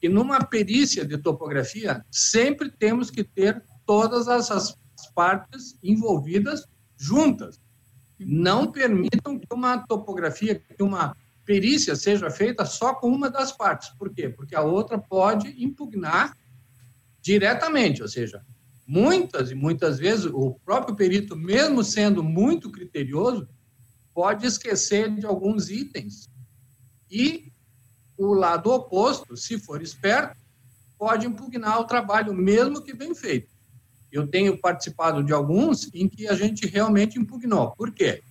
que 0.03 0.09
numa 0.09 0.45
perícia 0.45 1.07
de 1.07 1.17
topografia 1.17 2.05
sempre 2.11 2.69
temos 2.69 3.09
que 3.09 3.23
ter 3.23 3.63
todas 3.87 4.27
as, 4.27 4.51
as 4.51 4.77
partes 5.15 5.79
envolvidas 5.81 6.67
juntas. 6.97 7.61
Não 8.19 8.73
permitam 8.73 9.39
que 9.39 9.47
uma 9.53 9.79
topografia, 9.79 10.57
que 10.57 10.83
uma 10.83 11.17
perícia 11.45 11.95
seja 11.95 12.29
feita 12.31 12.65
só 12.65 12.95
com 12.95 13.07
uma 13.07 13.31
das 13.31 13.53
partes. 13.53 13.91
Por 13.91 14.13
quê? 14.13 14.29
Porque 14.29 14.57
a 14.57 14.63
outra 14.63 14.99
pode 14.99 15.55
impugnar 15.57 16.37
diretamente, 17.21 18.03
ou 18.03 18.09
seja, 18.09 18.45
muitas 18.85 19.53
e 19.53 19.55
muitas 19.55 20.01
vezes 20.01 20.25
o 20.25 20.59
próprio 20.65 20.97
perito, 20.97 21.37
mesmo 21.37 21.85
sendo 21.85 22.25
muito 22.25 22.73
criterioso, 22.73 23.49
pode 24.13 24.49
esquecer 24.49 25.15
de 25.15 25.25
alguns 25.25 25.71
itens 25.71 26.29
e 27.09 27.52
o 28.25 28.35
lado 28.35 28.71
oposto, 28.71 29.37
se 29.37 29.59
for 29.59 29.83
esperto, 29.83 30.37
pode 30.99 31.27
impugnar 31.27 31.81
o 31.81 31.85
trabalho 31.85 32.33
mesmo 32.33 32.83
que 32.83 32.95
bem 32.95 33.15
feito. 33.15 33.51
Eu 34.11 34.27
tenho 34.27 34.59
participado 34.59 35.25
de 35.25 35.33
alguns 35.33 35.93
em 35.95 36.09
que 36.09 36.29
a 36.29 36.35
gente 36.35 36.67
realmente 36.67 37.19
impugnou. 37.19 37.73
Por 37.73 37.93
quê? 37.93 38.23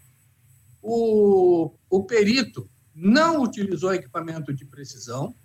O, 0.82 1.74
o 1.90 2.04
perito 2.04 2.70
não 2.96 3.42
utilizou 3.42 3.94
equipamento 3.94 4.54
de 4.54 4.66
precisão, 4.66 5.36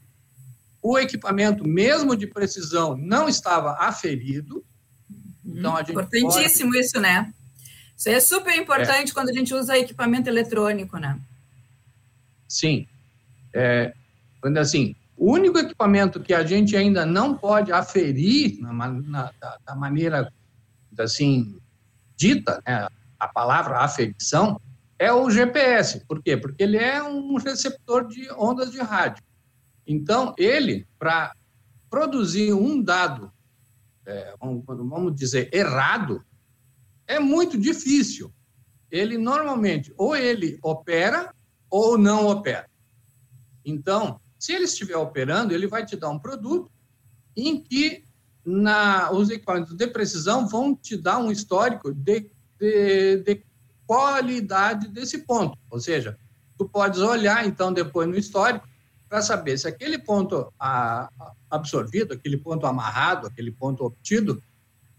o 0.82 0.98
equipamento, 0.98 1.66
mesmo 1.66 2.14
de 2.14 2.26
precisão, 2.26 2.96
não 2.96 3.28
estava 3.28 3.72
aferido. 3.80 4.64
Então, 5.44 5.74
a 5.74 5.80
gente 5.80 5.92
Importantíssimo 5.92 6.70
pode... 6.70 6.84
isso, 6.84 7.00
né? 7.00 7.32
Isso 7.96 8.08
é 8.08 8.20
super 8.20 8.54
importante 8.54 9.10
é. 9.10 9.14
quando 9.14 9.30
a 9.30 9.32
gente 9.32 9.52
usa 9.52 9.76
equipamento 9.76 10.28
eletrônico, 10.28 10.98
né? 10.98 11.18
Sim. 12.46 12.86
É, 13.52 13.94
assim, 14.58 14.94
o 15.16 15.32
único 15.32 15.58
equipamento 15.58 16.20
que 16.20 16.34
a 16.34 16.44
gente 16.44 16.76
ainda 16.76 17.06
não 17.06 17.36
pode 17.36 17.72
aferir 17.72 18.60
na, 18.60 18.72
na 18.72 19.32
da, 19.40 19.58
da, 19.64 19.74
maneira 19.74 20.30
assim 20.98 21.58
dita, 22.16 22.62
né, 22.66 22.88
a 23.18 23.28
palavra 23.28 23.78
aferição, 23.78 24.60
é 24.98 25.12
o 25.12 25.30
GPS. 25.30 26.04
Por 26.06 26.22
quê? 26.22 26.36
Porque 26.36 26.62
ele 26.62 26.76
é 26.76 27.02
um 27.02 27.36
receptor 27.36 28.06
de 28.06 28.30
ondas 28.32 28.70
de 28.70 28.78
rádio. 28.78 29.22
Então, 29.86 30.34
ele, 30.38 30.86
para 30.98 31.34
produzir 31.88 32.52
um 32.52 32.82
dado, 32.82 33.32
é, 34.06 34.34
vamos 34.40 35.14
dizer, 35.14 35.48
errado, 35.52 36.24
é 37.06 37.18
muito 37.18 37.58
difícil. 37.58 38.32
Ele 38.90 39.18
normalmente, 39.18 39.92
ou 39.96 40.16
ele 40.16 40.58
opera 40.62 41.34
ou 41.70 41.96
não 41.98 42.26
opera. 42.26 42.68
Então, 43.64 44.20
se 44.46 44.52
ele 44.52 44.64
estiver 44.64 44.96
operando, 44.96 45.52
ele 45.52 45.66
vai 45.66 45.84
te 45.84 45.96
dar 45.96 46.08
um 46.08 46.20
produto 46.20 46.70
em 47.36 47.60
que 47.60 48.04
na, 48.44 49.10
os 49.10 49.28
equipamentos 49.28 49.74
de 49.74 49.88
precisão 49.88 50.46
vão 50.46 50.72
te 50.72 50.96
dar 50.96 51.18
um 51.18 51.32
histórico 51.32 51.92
de, 51.92 52.30
de, 52.56 53.16
de 53.24 53.44
qualidade 53.84 54.86
desse 54.86 55.18
ponto. 55.18 55.58
Ou 55.68 55.80
seja, 55.80 56.16
tu 56.56 56.68
podes 56.68 57.00
olhar, 57.00 57.44
então, 57.44 57.72
depois 57.72 58.06
no 58.06 58.16
histórico, 58.16 58.68
para 59.08 59.20
saber 59.20 59.58
se 59.58 59.66
aquele 59.66 59.98
ponto 59.98 60.52
absorvido, 61.50 62.14
aquele 62.14 62.36
ponto 62.36 62.68
amarrado, 62.68 63.26
aquele 63.26 63.50
ponto 63.50 63.84
obtido, 63.84 64.40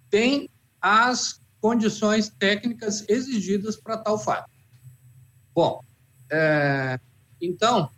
tem 0.09 0.49
as 0.81 1.39
condições 1.61 2.27
técnicas 2.27 3.07
exigidas 3.07 3.77
para 3.77 3.95
tal 3.95 4.19
fato. 4.19 4.51
Bom, 5.55 5.79
é, 6.29 6.99
então, 7.41 7.89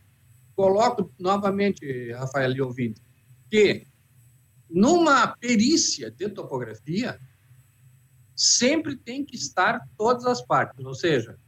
coloco 0.60 1.10
novamente, 1.18 2.12
Rafael 2.12 2.52
e 2.52 2.62
ouvinte, 2.62 3.02
que 3.50 3.88
numa 4.70 5.26
perícia 5.26 6.12
de 6.12 6.28
topografia, 6.28 7.18
sempre 8.36 8.98
tem 8.98 9.24
que 9.24 9.38
estar 9.38 9.80
todas 9.98 10.26
as 10.26 10.42
partes, 10.42 10.86
ou 10.86 10.94
seja, 10.94 11.40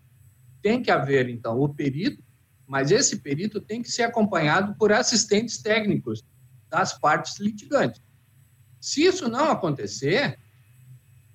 tem 0.62 0.82
que 0.82 0.90
haver, 0.90 1.28
então, 1.28 1.60
o 1.60 1.68
perito, 1.68 2.24
mas 2.66 2.90
esse 2.90 3.18
perito 3.18 3.60
tem 3.60 3.82
que 3.82 3.92
ser 3.92 4.04
acompanhado 4.04 4.76
por 4.78 4.94
assistentes 4.94 5.62
técnicos 5.62 6.24
das 6.70 6.98
partes 6.98 7.38
litigantes. 7.38 8.02
Se 8.80 9.04
isso 9.04 9.28
não 9.28 9.52
acontecer, 9.52 10.40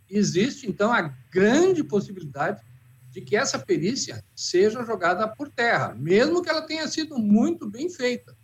existe, 0.09 0.67
então, 0.67 0.91
a 0.91 1.15
grande 1.31 1.85
possibilidade 1.85 2.59
de 3.17 3.23
que 3.23 3.35
essa 3.35 3.59
perícia 3.59 4.23
seja 4.35 4.85
jogada 4.85 5.27
por 5.27 5.49
terra, 5.49 5.95
mesmo 5.95 6.43
que 6.43 6.51
ela 6.51 6.61
tenha 6.61 6.87
sido 6.87 7.17
muito 7.17 7.67
bem 7.67 7.89
feita. 7.89 8.37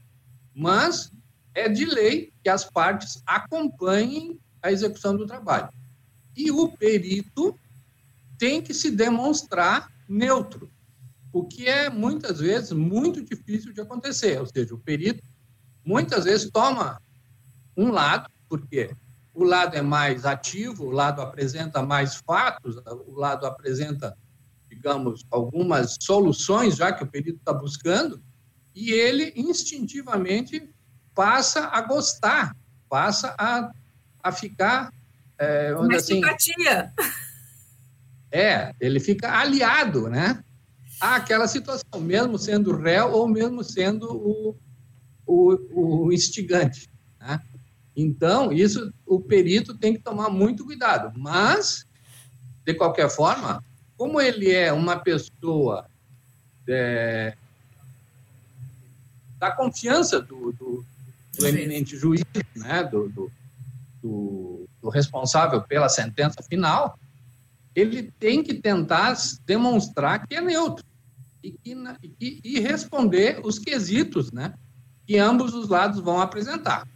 Mas 0.54 1.12
é 1.54 1.68
de 1.68 1.84
lei 1.84 2.32
que 2.42 2.48
as 2.48 2.64
partes 2.64 3.22
acompanhem 3.26 4.40
a 4.62 4.72
execução 4.72 5.14
do 5.14 5.26
trabalho 5.26 5.68
e 6.34 6.50
o 6.50 6.74
perito 6.74 7.54
tem 8.38 8.62
que 8.62 8.72
se 8.72 8.90
demonstrar 8.90 9.92
neutro, 10.08 10.70
o 11.30 11.44
que 11.44 11.68
é 11.68 11.90
muitas 11.90 12.40
vezes 12.40 12.72
muito 12.72 13.22
difícil 13.22 13.74
de 13.74 13.82
acontecer. 13.82 14.40
Ou 14.40 14.46
seja, 14.46 14.74
o 14.74 14.78
perito 14.78 15.22
muitas 15.84 16.24
vezes 16.24 16.50
toma 16.50 16.98
um 17.76 17.90
lado, 17.90 18.30
porque 18.48 18.96
o 19.34 19.44
lado 19.44 19.76
é 19.76 19.82
mais 19.82 20.24
ativo, 20.24 20.86
o 20.86 20.90
lado 20.90 21.20
apresenta 21.20 21.82
mais 21.82 22.14
fatos, 22.16 22.76
o 23.06 23.12
lado 23.12 23.44
apresenta, 23.44 24.16
digamos, 24.74 25.24
algumas 25.30 25.96
soluções 26.00 26.76
já 26.76 26.92
que 26.92 27.04
o 27.04 27.06
perito 27.06 27.38
está 27.38 27.52
buscando, 27.52 28.22
e 28.74 28.90
ele 28.90 29.32
instintivamente 29.36 30.70
passa 31.14 31.66
a 31.66 31.80
gostar 31.82 32.56
passa 32.92 33.34
a, 33.38 33.72
a 34.22 34.30
ficar. 34.30 34.92
É, 35.38 35.74
Uma 35.74 35.96
assim, 35.96 36.16
simpatia. 36.16 36.92
É, 38.30 38.74
ele 38.78 39.00
fica 39.00 39.30
aliado, 39.38 40.10
né? 40.10 40.44
Àquela 41.00 41.48
situação, 41.48 42.00
mesmo 42.00 42.38
sendo 42.38 42.76
réu 42.76 43.12
ou 43.12 43.26
mesmo 43.26 43.64
sendo 43.64 44.10
o, 44.10 44.56
o, 45.26 46.04
o 46.06 46.12
instigante. 46.12 46.90
Né? 47.18 47.40
Então, 47.96 48.52
isso 48.52 48.92
o 49.06 49.18
perito 49.20 49.76
tem 49.76 49.94
que 49.94 50.02
tomar 50.02 50.28
muito 50.28 50.64
cuidado. 50.66 51.18
Mas, 51.18 51.86
de 52.64 52.74
qualquer 52.74 53.08
forma, 53.10 53.64
como 54.02 54.20
ele 54.20 54.50
é 54.50 54.72
uma 54.72 54.96
pessoa 54.96 55.86
é, 56.66 57.36
da 59.38 59.52
confiança 59.52 60.20
do, 60.20 60.50
do, 60.50 60.84
do 61.38 61.46
eminente 61.46 61.96
juiz, 61.96 62.24
né, 62.56 62.82
do, 62.82 63.08
do, 63.08 63.32
do, 64.02 64.68
do 64.82 64.88
responsável 64.88 65.62
pela 65.62 65.88
sentença 65.88 66.42
final, 66.42 66.98
ele 67.76 68.12
tem 68.18 68.42
que 68.42 68.54
tentar 68.54 69.16
demonstrar 69.46 70.26
que 70.26 70.34
é 70.34 70.40
neutro 70.40 70.84
e, 71.40 71.54
e, 71.64 72.40
e 72.42 72.58
responder 72.58 73.40
os 73.44 73.56
quesitos 73.56 74.32
né, 74.32 74.52
que 75.06 75.16
ambos 75.16 75.54
os 75.54 75.68
lados 75.68 76.00
vão 76.00 76.20
apresentar. 76.20 76.88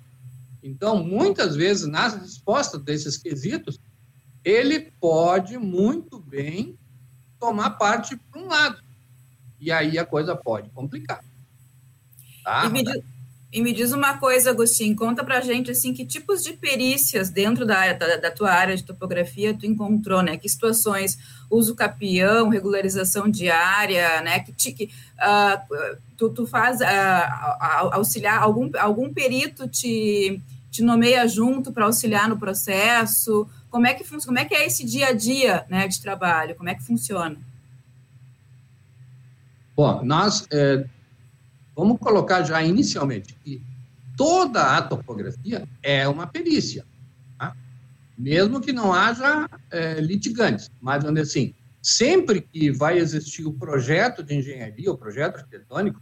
Então, 0.61 1.05
muitas 1.05 1.55
vezes, 1.55 1.87
nas 1.87 2.15
respostas 2.17 2.83
desses 2.83 3.17
quesitos, 3.17 3.79
ele 4.43 4.91
pode 5.01 5.57
muito 5.57 6.19
bem 6.19 6.77
tomar 7.47 7.71
parte 7.71 8.17
para 8.17 8.41
um 8.41 8.49
lado. 8.49 8.79
E 9.61 9.71
aí 9.71 9.99
a 9.99 10.05
coisa 10.05 10.35
pode 10.35 10.69
complicar. 10.71 11.25
Tá? 12.43 12.67
E 12.67 12.69
me, 12.71 12.83
diz, 12.83 13.03
e 13.53 13.63
me 13.63 13.73
diz 13.73 13.93
uma 13.93 14.19
coisa, 14.19 14.51
Agostinho, 14.51 14.97
conta 14.97 15.25
pra 15.25 15.41
gente 15.41 15.71
assim, 15.71 15.95
que 15.95 16.05
tipos 16.05 16.43
de 16.43 16.55
perícias 16.55 17.31
dentro 17.31 17.65
da, 17.65 17.93
da, 17.93 18.17
da, 18.17 18.31
tua 18.31 18.51
área 18.51 18.77
de 18.77 18.83
topografia 18.83 19.57
tu 19.57 19.65
encontrou, 19.65 20.23
né? 20.23 20.37
Que 20.37 20.49
situações, 20.49 21.19
uso 21.49 21.75
capião, 21.75 22.49
regularização 22.49 23.29
diária, 23.29 24.21
né? 24.23 24.41
Que, 24.41 24.73
que 24.73 24.85
uh, 24.85 25.97
tu, 26.17 26.31
tu 26.31 26.47
faz 26.47 26.81
uh, 26.81 27.93
auxiliar, 27.93 28.43
algum, 28.43 28.71
algum 28.79 29.13
perito 29.13 29.69
te, 29.69 30.41
te 30.71 30.83
nomeia 30.83 31.27
junto 31.29 31.73
para 31.73 31.85
auxiliar 31.85 32.29
no 32.29 32.39
processo? 32.39 33.49
Como 33.77 33.87
é 33.87 33.93
que 33.93 34.05
funciona? 34.05 34.25
Como 34.25 34.39
é 34.39 34.49
que 34.49 34.55
é 34.55 34.67
esse 34.67 34.87
dia 34.87 35.09
a 35.09 35.13
dia 35.13 35.67
né, 35.69 35.87
de 35.87 36.01
trabalho? 36.01 36.55
Como 36.55 36.67
é 36.71 36.75
que 36.75 36.83
funciona? 36.83 37.37
Bom, 39.77 40.03
nós 40.03 40.47
é, 40.51 40.87
Vamos 41.77 41.99
colocar 41.99 42.43
já 42.43 42.63
inicialmente 42.63 43.35
que 43.45 43.61
toda 44.17 44.79
a 44.79 44.81
topografia 44.81 45.69
é 45.83 46.09
uma 46.09 46.27
perícia, 46.27 46.87
tá? 47.39 47.55
mesmo 48.17 48.63
que 48.63 48.73
não 48.73 48.95
haja 48.95 49.47
é, 49.71 50.01
litigantes. 50.01 50.71
Mas, 50.81 51.05
dizer 51.05 51.21
assim, 51.21 51.55
sempre 51.83 52.41
que 52.41 52.71
vai 52.71 52.97
existir 52.97 53.45
o 53.45 53.53
projeto 53.53 54.23
de 54.23 54.37
engenharia, 54.37 54.91
o 54.91 54.97
projeto 54.97 55.37
arquitetônico, 55.37 56.01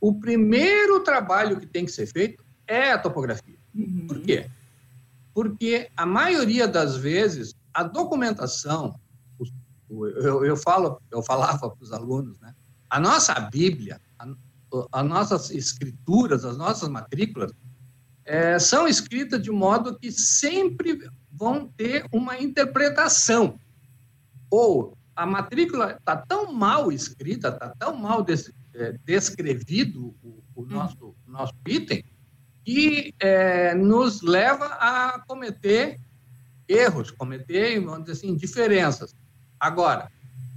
o 0.00 0.12
primeiro 0.18 0.98
trabalho 1.04 1.60
que 1.60 1.66
tem 1.66 1.84
que 1.84 1.92
ser 1.92 2.08
feito 2.08 2.44
é 2.66 2.90
a 2.90 2.98
topografia. 2.98 3.54
Uhum. 3.72 4.08
Por 4.08 4.20
quê? 4.22 4.50
Porque 5.36 5.90
a 5.94 6.06
maioria 6.06 6.66
das 6.66 6.96
vezes 6.96 7.54
a 7.74 7.82
documentação, 7.82 8.98
eu, 9.90 10.42
eu 10.46 10.56
falo, 10.56 10.98
eu 11.10 11.22
falava 11.22 11.68
para 11.68 11.84
os 11.84 11.92
alunos, 11.92 12.40
né? 12.40 12.54
A 12.88 12.98
nossa 12.98 13.38
Bíblia, 13.38 14.00
as 14.90 15.04
nossas 15.04 15.50
escrituras, 15.50 16.42
as 16.42 16.56
nossas 16.56 16.88
matrículas, 16.88 17.52
é, 18.24 18.58
são 18.58 18.88
escritas 18.88 19.42
de 19.42 19.50
modo 19.50 19.98
que 19.98 20.10
sempre 20.10 21.06
vão 21.30 21.68
ter 21.68 22.06
uma 22.10 22.38
interpretação. 22.40 23.60
Ou 24.50 24.96
a 25.14 25.26
matrícula 25.26 25.98
está 25.98 26.16
tão 26.16 26.50
mal 26.50 26.90
escrita, 26.90 27.48
está 27.48 27.74
tão 27.78 27.94
mal 27.94 28.22
des, 28.22 28.50
é, 28.72 28.92
descrevido 29.04 30.14
o, 30.22 30.42
o 30.54 30.62
hum. 30.62 30.66
nosso, 30.66 31.14
nosso 31.26 31.52
item, 31.68 32.02
que 32.66 33.14
é, 33.20 33.76
nos 33.76 34.22
leva 34.22 34.66
a 34.80 35.20
cometer 35.28 36.00
erros, 36.68 37.12
cometer, 37.12 37.78
vamos 37.78 38.00
dizer 38.00 38.12
assim, 38.14 38.34
diferenças. 38.34 39.14
Agora, 39.58 40.10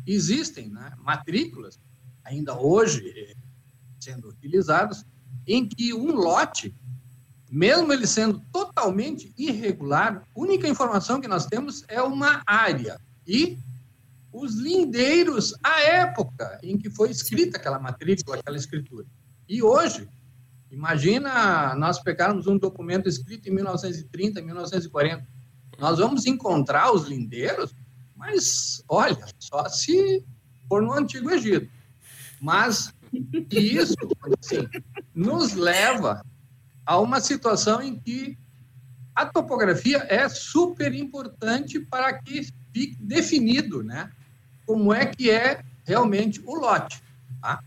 existem 0.07 0.69
né, 0.69 0.91
matrículas, 0.97 1.79
ainda 2.23 2.59
hoje, 2.59 3.37
sendo 3.99 4.29
utilizados, 4.29 5.05
em 5.45 5.69
que 5.69 5.93
um 5.93 6.15
lote, 6.15 6.75
mesmo 7.47 7.93
ele 7.93 8.07
sendo 8.07 8.39
totalmente 8.51 9.31
irregular, 9.37 10.23
a 10.35 10.39
única 10.39 10.67
informação 10.67 11.21
que 11.21 11.27
nós 11.27 11.45
temos 11.45 11.83
é 11.87 12.01
uma 12.01 12.41
área 12.43 12.99
e 13.27 13.59
os 14.33 14.55
lindeiros 14.55 15.53
à 15.63 15.79
época 15.81 16.59
em 16.63 16.75
que 16.75 16.89
foi 16.89 17.11
escrita 17.11 17.57
aquela 17.57 17.77
matrícula, 17.77 18.37
aquela 18.37 18.57
escritura. 18.57 19.05
E 19.47 19.61
hoje, 19.61 20.09
imagina 20.71 21.75
nós 21.75 21.99
pegarmos 21.99 22.47
um 22.47 22.57
documento 22.57 23.07
escrito 23.07 23.47
em 23.49 23.53
1930, 23.53 24.41
1940, 24.41 25.27
nós 25.77 25.97
vamos 25.97 26.25
encontrar 26.25 26.91
os 26.91 27.07
lindeiros, 27.07 27.73
mas 28.15 28.83
olha, 28.87 29.25
só 29.39 29.67
se 29.69 30.25
for 30.67 30.81
no 30.81 30.93
Antigo 30.93 31.31
Egito. 31.31 31.69
Mas 32.41 32.93
isso, 33.51 33.95
assim, 34.39 34.67
nos 35.13 35.53
leva 35.53 36.23
a 36.85 36.99
uma 36.99 37.19
situação 37.19 37.81
em 37.81 37.99
que 37.99 38.37
a 39.15 39.25
topografia 39.25 40.05
é 40.09 40.27
super 40.29 40.93
importante 40.93 41.79
para 41.79 42.13
que 42.13 42.47
fique 42.73 42.95
definido, 43.01 43.83
né? 43.83 44.11
Como 44.65 44.93
é 44.93 45.05
que 45.05 45.29
é 45.29 45.63
realmente 45.85 46.41
o 46.45 46.55
lote, 46.55 47.01
tá? 47.41 47.63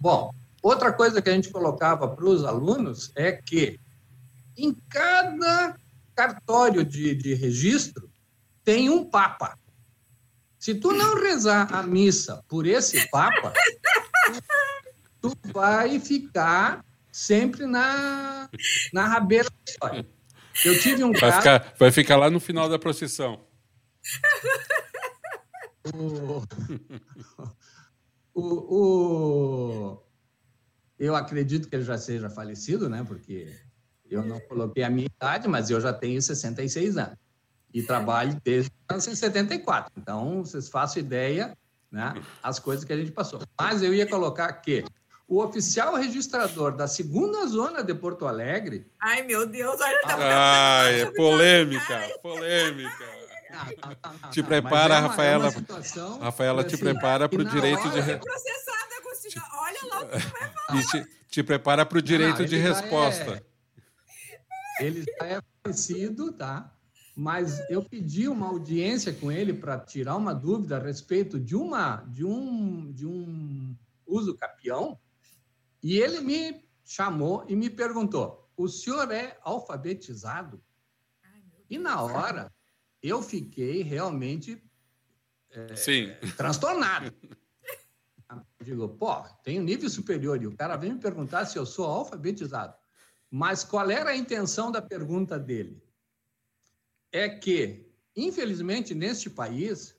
Bom, 0.00 0.32
outra 0.62 0.92
coisa 0.92 1.20
que 1.20 1.30
a 1.30 1.32
gente 1.32 1.50
colocava 1.50 2.08
para 2.08 2.24
os 2.24 2.44
alunos 2.44 3.12
é 3.16 3.32
que 3.32 3.78
em 4.56 4.74
cada 4.88 5.76
cartório 6.14 6.84
de, 6.84 7.14
de 7.14 7.34
registro 7.34 8.10
tem 8.64 8.90
um 8.90 9.04
papa. 9.04 9.58
Se 10.58 10.74
tu 10.74 10.92
não 10.92 11.14
rezar 11.20 11.74
a 11.74 11.82
missa 11.82 12.44
por 12.46 12.66
esse 12.66 13.08
papa, 13.10 13.52
tu 15.20 15.32
vai 15.52 15.98
ficar 15.98 16.84
sempre 17.10 17.66
na, 17.66 18.50
na 18.92 19.06
rabeira 19.06 19.48
da 19.48 19.72
história. 19.72 20.06
Eu 20.64 20.78
tive 20.78 21.02
um 21.02 21.12
vai 21.12 21.32
Ficar, 21.32 21.74
vai 21.78 21.90
ficar 21.90 22.16
lá 22.16 22.28
no 22.28 22.38
final 22.38 22.68
da 22.68 22.78
procissão. 22.78 23.46
O, 25.94 26.42
o, 28.34 28.44
o, 28.44 29.99
eu 31.00 31.16
acredito 31.16 31.66
que 31.66 31.74
ele 31.74 31.82
já 31.82 31.96
seja 31.96 32.28
falecido, 32.28 32.88
né? 32.88 33.02
Porque 33.02 33.48
eu 34.08 34.22
não 34.22 34.38
coloquei 34.40 34.84
a 34.84 34.90
minha 34.90 35.06
idade, 35.06 35.48
mas 35.48 35.70
eu 35.70 35.80
já 35.80 35.94
tenho 35.94 36.20
66 36.20 36.98
anos. 36.98 37.16
E 37.72 37.82
trabalho 37.82 38.38
desde 38.44 38.70
1974. 38.90 39.90
Então, 39.96 40.44
vocês 40.44 40.68
façam 40.68 41.00
ideia, 41.00 41.56
né? 41.90 42.14
As 42.42 42.58
coisas 42.58 42.84
que 42.84 42.92
a 42.92 42.96
gente 42.96 43.12
passou. 43.12 43.40
Mas 43.58 43.82
eu 43.82 43.94
ia 43.94 44.06
colocar 44.06 44.52
que 44.52 44.84
o 45.26 45.42
oficial 45.42 45.94
registrador 45.94 46.76
da 46.76 46.86
segunda 46.86 47.46
zona 47.46 47.82
de 47.82 47.94
Porto 47.94 48.26
Alegre. 48.26 48.86
Ai, 49.00 49.22
meu 49.22 49.46
Deus, 49.46 49.80
olha, 49.80 50.00
tá 50.02 50.16
Ai, 50.18 51.02
é 51.02 51.06
polêmica, 51.12 52.00
polêmica. 52.20 53.08
te 54.32 54.42
prepara, 54.42 54.96
é 54.96 54.98
Rafaela. 54.98 55.46
É 55.46 55.50
situação, 55.50 56.18
Rafaela, 56.18 56.64
te 56.64 56.74
assim, 56.74 56.84
prepara 56.84 57.28
para 57.28 57.40
o 57.40 57.44
direito 57.44 57.88
de. 57.90 58.00
Re... 58.00 58.20
Olha 59.52 59.78
lá 59.88 60.00
o 60.00 60.06
que 60.08 60.18
vai 60.18 60.49
falar. 60.70 61.04
Te, 61.04 61.10
te, 61.28 61.42
prepara 61.42 61.84
para 61.84 61.98
o 61.98 62.02
direito 62.02 62.40
não, 62.40 62.46
de 62.46 62.56
resposta. 62.56 63.42
É... 64.78 64.84
Ele 64.84 65.02
já 65.02 65.26
é 65.26 65.40
conhecido, 65.62 66.32
tá? 66.32 66.74
Mas 67.16 67.60
eu 67.68 67.84
pedi 67.84 68.28
uma 68.28 68.46
audiência 68.46 69.12
com 69.12 69.30
ele 69.30 69.52
para 69.52 69.78
tirar 69.78 70.16
uma 70.16 70.34
dúvida 70.34 70.76
a 70.76 70.82
respeito 70.82 71.38
de 71.38 71.54
uma 71.54 71.96
de 72.08 72.24
um 72.24 72.92
de 72.92 73.06
um 73.06 73.76
uso 74.06 74.34
capião 74.36 74.98
e 75.82 75.98
ele 75.98 76.20
me 76.20 76.64
chamou 76.84 77.44
e 77.48 77.54
me 77.54 77.68
perguntou: 77.68 78.50
o 78.56 78.68
senhor 78.68 79.10
é 79.10 79.38
alfabetizado? 79.42 80.62
e 81.68 81.78
na 81.78 82.02
hora 82.02 82.52
eu 83.00 83.22
fiquei 83.22 83.82
realmente 83.82 84.62
é, 85.50 85.76
Sim. 85.76 86.12
transtornado. 86.36 87.14
Digo, 88.62 88.88
pô, 88.88 89.22
tem 89.42 89.58
um 89.58 89.64
nível 89.64 89.88
superior 89.88 90.40
e 90.42 90.46
o 90.46 90.54
cara 90.54 90.76
vem 90.76 90.92
me 90.92 91.00
perguntar 91.00 91.46
se 91.46 91.58
eu 91.58 91.64
sou 91.64 91.86
alfabetizado. 91.86 92.74
Mas 93.30 93.64
qual 93.64 93.90
era 93.90 94.10
a 94.10 94.16
intenção 94.16 94.70
da 94.70 94.82
pergunta 94.82 95.38
dele? 95.38 95.82
É 97.10 97.28
que, 97.28 97.90
infelizmente, 98.14 98.94
neste 98.94 99.30
país, 99.30 99.96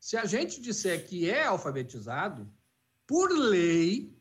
se 0.00 0.16
a 0.16 0.24
gente 0.24 0.60
disser 0.60 1.06
que 1.06 1.28
é 1.28 1.44
alfabetizado, 1.44 2.50
por 3.06 3.30
lei, 3.30 4.16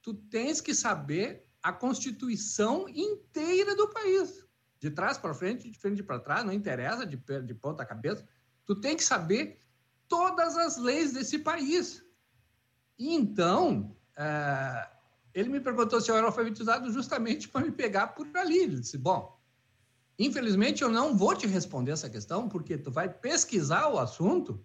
tu 0.00 0.14
tens 0.14 0.60
que 0.60 0.74
saber 0.74 1.48
a 1.62 1.72
Constituição 1.72 2.88
inteira 2.88 3.74
do 3.74 3.88
país. 3.88 4.46
De 4.78 4.90
trás 4.90 5.18
para 5.18 5.34
frente, 5.34 5.68
de 5.68 5.78
frente 5.78 6.02
para 6.02 6.20
trás, 6.20 6.44
não 6.44 6.52
interessa, 6.52 7.04
de, 7.04 7.16
de 7.16 7.54
ponta 7.54 7.84
cabeça. 7.84 8.26
Tu 8.64 8.76
tem 8.76 8.96
que 8.96 9.04
saber 9.04 9.58
todas 10.08 10.56
as 10.56 10.76
leis 10.76 11.12
desse 11.12 11.38
país. 11.38 12.02
Então, 13.02 13.96
é, 14.14 14.86
ele 15.32 15.48
me 15.48 15.58
perguntou 15.58 15.98
se 16.02 16.10
eu 16.10 16.16
era 16.16 16.26
alfabetizado 16.26 16.92
justamente 16.92 17.48
para 17.48 17.64
me 17.64 17.72
pegar 17.72 18.08
por 18.08 18.28
ali. 18.36 18.58
Ele 18.58 18.78
disse, 18.78 18.98
bom, 18.98 19.40
infelizmente 20.18 20.82
eu 20.82 20.90
não 20.90 21.16
vou 21.16 21.34
te 21.34 21.46
responder 21.46 21.92
essa 21.92 22.10
questão, 22.10 22.46
porque 22.46 22.76
tu 22.76 22.90
vai 22.90 23.08
pesquisar 23.08 23.88
o 23.88 23.98
assunto 23.98 24.62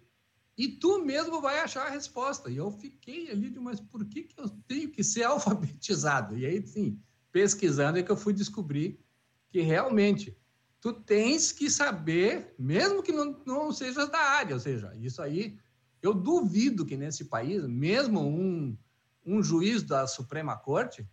e 0.58 0.68
tu 0.68 1.02
mesmo 1.02 1.40
vai 1.40 1.60
achar 1.60 1.86
a 1.86 1.90
resposta. 1.90 2.50
E 2.50 2.58
eu 2.58 2.70
fiquei 2.70 3.30
ali 3.30 3.48
de, 3.48 3.58
mas 3.58 3.80
por 3.80 4.04
que, 4.04 4.24
que 4.24 4.38
eu 4.38 4.50
tenho 4.68 4.90
que 4.90 5.02
ser 5.02 5.22
alfabetizado? 5.24 6.36
E 6.36 6.44
aí, 6.44 6.66
sim, 6.66 7.00
pesquisando 7.32 7.98
é 7.98 8.02
que 8.02 8.12
eu 8.12 8.18
fui 8.18 8.34
descobrir 8.34 9.00
que 9.48 9.62
realmente 9.62 10.36
tu 10.78 10.92
tens 10.92 11.52
que 11.52 11.70
saber, 11.70 12.54
mesmo 12.58 13.02
que 13.02 13.12
não, 13.12 13.40
não 13.46 13.72
seja 13.72 14.06
da 14.06 14.20
área, 14.20 14.54
ou 14.54 14.60
seja, 14.60 14.94
isso 14.96 15.22
aí, 15.22 15.58
eu 16.06 16.14
duvido 16.14 16.86
que 16.86 16.96
nesse 16.96 17.24
país, 17.24 17.66
mesmo 17.66 18.20
um, 18.20 18.76
um 19.24 19.42
juiz 19.42 19.82
da 19.82 20.06
Suprema 20.06 20.56
Corte 20.56 21.06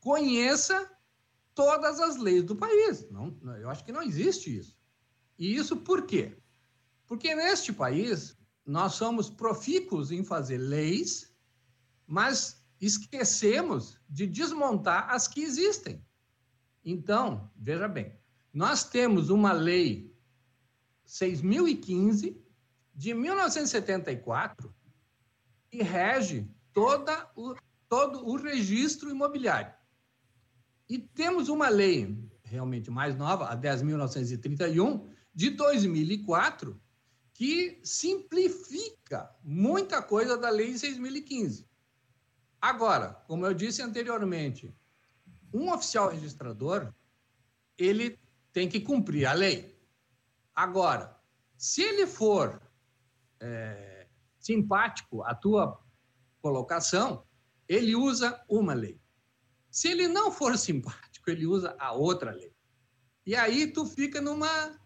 conheça 0.00 0.90
todas 1.54 2.00
as 2.00 2.16
leis 2.16 2.42
do 2.42 2.56
país. 2.56 3.08
Não, 3.10 3.38
eu 3.56 3.70
acho 3.70 3.84
que 3.84 3.92
não 3.92 4.02
existe 4.02 4.54
isso. 4.56 4.76
E 5.38 5.54
isso 5.54 5.76
por 5.76 6.06
quê? 6.06 6.36
Porque 7.06 7.34
neste 7.34 7.72
país 7.72 8.36
nós 8.66 8.94
somos 8.94 9.30
profícuos 9.30 10.10
em 10.10 10.24
fazer 10.24 10.58
leis, 10.58 11.32
mas 12.06 12.64
esquecemos 12.80 14.00
de 14.08 14.26
desmontar 14.26 15.08
as 15.10 15.28
que 15.28 15.42
existem. 15.42 16.04
Então, 16.84 17.48
veja 17.56 17.86
bem, 17.86 18.12
nós 18.52 18.82
temos 18.82 19.30
uma 19.30 19.52
lei 19.52 20.12
6015 21.04 22.41
de 22.94 23.14
1974 23.14 24.74
que 25.70 25.82
rege 25.82 26.46
toda 26.72 27.30
o, 27.34 27.54
todo 27.88 28.26
o 28.26 28.36
registro 28.36 29.10
imobiliário. 29.10 29.72
E 30.88 30.98
temos 30.98 31.48
uma 31.48 31.68
lei 31.68 32.30
realmente 32.52 32.90
mais 32.90 33.16
nova, 33.16 33.46
a 33.46 33.56
10.931, 33.56 35.08
de 35.34 35.50
2004, 35.50 36.78
que 37.32 37.80
simplifica 37.82 39.34
muita 39.42 40.02
coisa 40.02 40.36
da 40.36 40.50
lei 40.50 40.74
6.015. 40.74 41.66
Agora, 42.60 43.14
como 43.26 43.46
eu 43.46 43.54
disse 43.54 43.80
anteriormente, 43.80 44.72
um 45.52 45.72
oficial 45.72 46.10
registrador, 46.10 46.92
ele 47.76 48.18
tem 48.52 48.68
que 48.68 48.80
cumprir 48.80 49.26
a 49.26 49.32
lei. 49.32 49.74
Agora, 50.54 51.18
se 51.56 51.80
ele 51.80 52.06
for 52.06 52.61
é, 53.42 54.06
simpático 54.38 55.22
à 55.24 55.34
tua 55.34 55.78
colocação, 56.40 57.26
ele 57.68 57.94
usa 57.94 58.42
uma 58.48 58.72
lei. 58.72 59.00
Se 59.70 59.88
ele 59.88 60.08
não 60.08 60.30
for 60.30 60.56
simpático, 60.58 61.28
ele 61.28 61.46
usa 61.46 61.76
a 61.78 61.92
outra 61.92 62.30
lei. 62.30 62.54
E 63.26 63.34
aí 63.34 63.72
tu 63.72 63.84
fica 63.86 64.20
numa, 64.20 64.78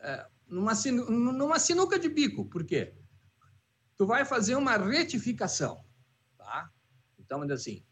é, 0.00 0.26
numa, 0.48 0.72
numa 1.08 1.58
sinuca 1.58 1.98
de 1.98 2.08
bico. 2.08 2.44
Por 2.46 2.64
quê? 2.64 2.94
Tu 3.96 4.06
vai 4.06 4.24
fazer 4.24 4.56
uma 4.56 4.76
retificação, 4.76 5.84
tá? 6.38 6.70
Então, 7.18 7.42
assim, 7.42 7.84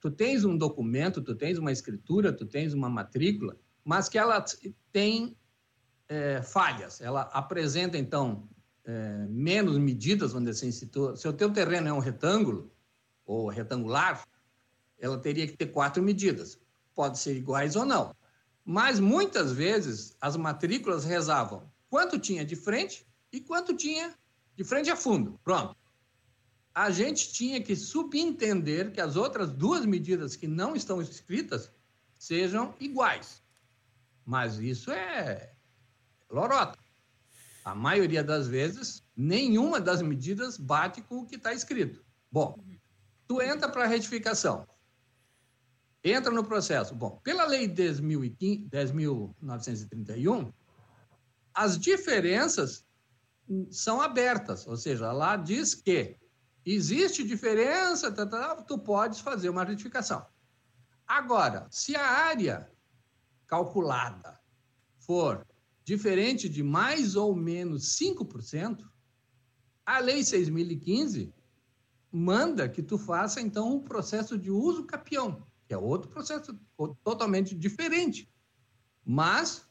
tu 0.00 0.10
tens 0.10 0.44
um 0.44 0.56
documento, 0.56 1.22
tu 1.22 1.34
tens 1.34 1.58
uma 1.58 1.70
escritura, 1.70 2.32
tu 2.32 2.46
tens 2.46 2.74
uma 2.74 2.88
matrícula, 2.88 3.56
mas 3.84 4.08
que 4.08 4.18
ela 4.18 4.44
tem 4.90 5.36
é, 6.08 6.42
falhas. 6.42 7.00
Ela 7.00 7.22
apresenta, 7.22 7.96
então, 7.96 8.48
é, 8.84 9.26
menos 9.28 9.78
medidas, 9.78 10.32
vamos 10.32 10.50
dizer 10.50 10.66
assim, 10.66 10.72
se, 10.72 11.28
o 11.28 11.32
teu 11.32 11.52
terreno 11.52 11.88
é 11.88 11.92
um 11.92 11.98
retângulo 11.98 12.72
ou 13.24 13.48
retangular, 13.48 14.26
ela 14.98 15.18
teria 15.18 15.46
que 15.46 15.56
ter 15.56 15.66
quatro 15.66 16.02
medidas. 16.02 16.58
Pode 16.94 17.18
ser 17.18 17.36
iguais 17.36 17.76
ou 17.76 17.84
não. 17.84 18.14
Mas 18.64 19.00
muitas 19.00 19.52
vezes 19.52 20.16
as 20.20 20.36
matrículas 20.36 21.04
rezavam 21.04 21.70
quanto 21.88 22.18
tinha 22.18 22.44
de 22.44 22.54
frente 22.54 23.06
e 23.32 23.40
quanto 23.40 23.74
tinha 23.74 24.14
de 24.56 24.64
frente 24.64 24.90
a 24.90 24.96
fundo. 24.96 25.38
Pronto. 25.42 25.76
A 26.74 26.90
gente 26.90 27.32
tinha 27.32 27.62
que 27.62 27.76
subentender 27.76 28.92
que 28.92 29.00
as 29.00 29.16
outras 29.16 29.52
duas 29.52 29.84
medidas 29.84 30.36
que 30.36 30.46
não 30.46 30.74
estão 30.74 31.02
escritas 31.02 31.70
sejam 32.18 32.74
iguais. 32.80 33.42
Mas 34.24 34.58
isso 34.58 34.90
é 34.90 35.52
lorota. 36.30 36.81
A 37.64 37.74
maioria 37.74 38.22
das 38.24 38.48
vezes, 38.48 39.04
nenhuma 39.16 39.80
das 39.80 40.02
medidas 40.02 40.56
bate 40.56 41.00
com 41.02 41.20
o 41.20 41.26
que 41.26 41.36
está 41.36 41.52
escrito. 41.52 42.04
Bom, 42.30 42.58
tu 43.26 43.40
entra 43.40 43.68
para 43.68 43.84
a 43.84 43.86
retificação. 43.86 44.66
Entra 46.02 46.32
no 46.32 46.44
processo. 46.44 46.94
Bom, 46.94 47.20
pela 47.22 47.46
lei 47.46 47.68
10.931, 47.68 50.52
as 51.54 51.78
diferenças 51.78 52.84
são 53.70 54.00
abertas, 54.00 54.66
ou 54.66 54.76
seja, 54.76 55.12
lá 55.12 55.36
diz 55.36 55.74
que 55.74 56.16
existe 56.64 57.22
diferença, 57.22 58.10
tá, 58.10 58.26
tá, 58.26 58.56
tu 58.62 58.78
podes 58.78 59.20
fazer 59.20 59.50
uma 59.50 59.64
retificação. 59.64 60.26
Agora, 61.06 61.66
se 61.70 61.94
a 61.94 62.06
área 62.06 62.72
calculada 63.46 64.40
for 64.98 65.46
diferente 65.84 66.48
de 66.48 66.62
mais 66.62 67.16
ou 67.16 67.34
menos 67.34 67.96
5%, 67.98 68.84
a 69.84 69.98
Lei 69.98 70.20
6.015 70.20 71.32
manda 72.12 72.68
que 72.68 72.82
tu 72.82 72.98
faça, 72.98 73.40
então, 73.40 73.74
um 73.74 73.80
processo 73.80 74.36
de 74.38 74.50
uso 74.50 74.84
capião, 74.84 75.46
que 75.66 75.72
é 75.72 75.78
outro 75.78 76.10
processo 76.10 76.58
totalmente 77.02 77.54
diferente. 77.54 78.30
Mas 79.04 79.66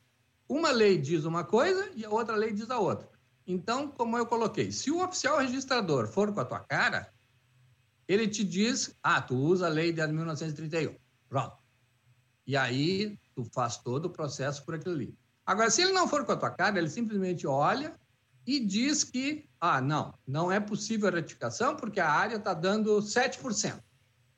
uma 0.49 0.71
lei 0.71 0.97
diz 0.97 1.23
uma 1.23 1.43
coisa 1.43 1.89
e 1.95 2.03
a 2.03 2.09
outra 2.09 2.35
lei 2.35 2.51
diz 2.51 2.69
a 2.69 2.79
outra. 2.79 3.09
Então, 3.45 3.87
como 3.87 4.17
eu 4.17 4.25
coloquei, 4.25 4.71
se 4.71 4.89
o 4.91 5.03
oficial 5.03 5.37
registrador 5.37 6.07
for 6.07 6.33
com 6.33 6.39
a 6.39 6.45
tua 6.45 6.59
cara, 6.59 7.13
ele 8.07 8.27
te 8.27 8.43
diz, 8.43 8.97
ah, 9.01 9.21
tu 9.21 9.35
usa 9.35 9.67
a 9.67 9.69
lei 9.69 9.93
de 9.93 10.05
1931. 10.05 10.95
Pronto. 11.29 11.57
E 12.45 12.57
aí, 12.57 13.17
tu 13.33 13.45
faz 13.53 13.77
todo 13.77 14.05
o 14.05 14.09
processo 14.09 14.65
por 14.65 14.75
aquilo 14.75 14.95
ali. 14.95 15.17
Agora, 15.45 15.69
se 15.69 15.81
ele 15.81 15.91
não 15.91 16.07
for 16.07 16.25
com 16.25 16.31
a 16.31 16.37
tua 16.37 16.51
cara, 16.51 16.77
ele 16.77 16.89
simplesmente 16.89 17.47
olha 17.47 17.93
e 18.45 18.59
diz 18.59 19.03
que, 19.03 19.47
ah, 19.59 19.81
não, 19.81 20.13
não 20.25 20.51
é 20.51 20.59
possível 20.59 21.09
a 21.09 21.11
retificação 21.11 21.75
porque 21.75 21.99
a 21.99 22.09
área 22.09 22.37
está 22.37 22.53
dando 22.53 22.97
7% 22.99 23.79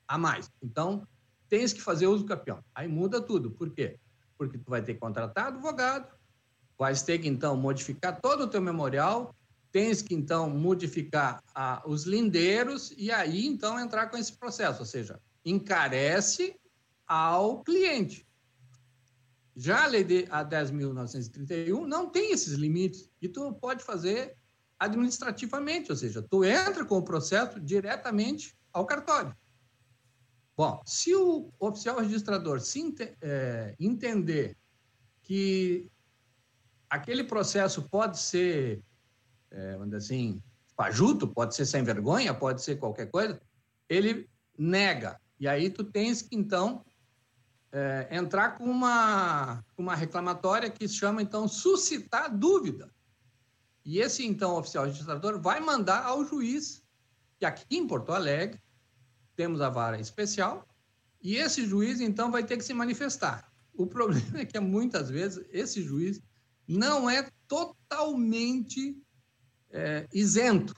a 0.07 0.17
mais. 0.17 0.49
Então, 0.61 1.07
tens 1.49 1.71
que 1.73 1.81
fazer 1.81 2.07
uso 2.07 2.25
campeão. 2.25 2.63
Aí 2.73 2.87
muda 2.87 3.21
tudo. 3.21 3.51
Por 3.51 3.69
quê? 3.69 3.99
Porque 4.37 4.57
tu 4.57 4.69
vai 4.69 4.81
ter 4.81 4.95
que 4.95 4.99
contratar 4.99 5.47
advogado, 5.47 6.07
vais 6.77 7.01
ter 7.01 7.19
que, 7.19 7.27
então, 7.27 7.55
modificar 7.55 8.19
todo 8.19 8.45
o 8.45 8.47
teu 8.47 8.61
memorial, 8.61 9.35
tens 9.71 10.01
que, 10.01 10.13
então, 10.13 10.49
modificar 10.49 11.41
ah, 11.53 11.81
os 11.85 12.03
lindeiros 12.03 12.93
e 12.97 13.11
aí, 13.11 13.45
então, 13.45 13.79
entrar 13.79 14.07
com 14.07 14.17
esse 14.17 14.33
processo. 14.33 14.79
Ou 14.79 14.85
seja, 14.85 15.19
encarece 15.45 16.55
ao 17.07 17.63
cliente. 17.63 18.25
Já 19.55 19.83
a 19.83 19.87
lei 19.87 20.03
de, 20.03 20.25
a 20.29 20.43
10.931 20.43 21.85
não 21.85 22.09
tem 22.09 22.31
esses 22.31 22.53
limites 22.53 23.09
e 23.21 23.29
tu 23.29 23.53
pode 23.53 23.83
fazer 23.83 24.35
administrativamente, 24.79 25.91
ou 25.91 25.95
seja, 25.95 26.21
tu 26.21 26.43
entra 26.43 26.83
com 26.83 26.97
o 26.97 27.03
processo 27.03 27.59
diretamente 27.59 28.57
ao 28.71 28.85
cartório. 28.85 29.35
Bom, 30.57 30.81
se 30.85 31.15
o 31.15 31.51
oficial 31.59 31.99
registrador 31.99 32.59
se 32.59 32.95
é, 33.21 33.75
entender 33.79 34.57
que 35.21 35.89
aquele 36.89 37.23
processo 37.23 37.87
pode 37.89 38.19
ser, 38.19 38.83
é, 39.49 39.73
vamos 39.73 39.85
dizer 39.85 39.97
assim, 39.97 40.43
fajuto, 40.75 41.27
pode 41.27 41.55
ser 41.55 41.65
sem 41.65 41.83
vergonha, 41.83 42.33
pode 42.33 42.61
ser 42.61 42.75
qualquer 42.75 43.09
coisa, 43.09 43.41
ele 43.89 44.29
nega. 44.57 45.19
E 45.39 45.47
aí 45.47 45.69
tu 45.69 45.83
tens 45.83 46.21
que, 46.21 46.35
então, 46.35 46.85
é, 47.73 48.07
entrar 48.11 48.55
com 48.55 48.65
uma, 48.65 49.65
uma 49.75 49.95
reclamatória 49.95 50.69
que 50.69 50.87
chama, 50.87 51.23
então, 51.23 51.47
suscitar 51.47 52.33
dúvida. 52.33 52.93
E 53.83 53.97
esse, 53.99 54.23
então, 54.25 54.55
oficial 54.55 54.85
registrador 54.85 55.41
vai 55.41 55.59
mandar 55.59 56.03
ao 56.03 56.23
juiz, 56.23 56.83
que 57.39 57.45
aqui 57.45 57.65
em 57.75 57.87
Porto 57.87 58.11
Alegre 58.11 58.61
temos 59.35 59.59
a 59.59 59.69
vara 59.69 59.99
especial, 59.99 60.67
e 61.19 61.35
esse 61.35 61.65
juiz, 61.65 61.99
então, 61.99 62.29
vai 62.29 62.43
ter 62.43 62.57
que 62.57 62.63
se 62.63 62.75
manifestar. 62.75 63.51
O 63.73 63.87
problema 63.87 64.41
é 64.41 64.45
que, 64.45 64.59
muitas 64.59 65.09
vezes, 65.09 65.43
esse 65.49 65.81
juiz 65.81 66.21
não 66.67 67.09
é 67.09 67.27
totalmente 67.47 69.01
é, 69.71 70.07
isento. 70.13 70.75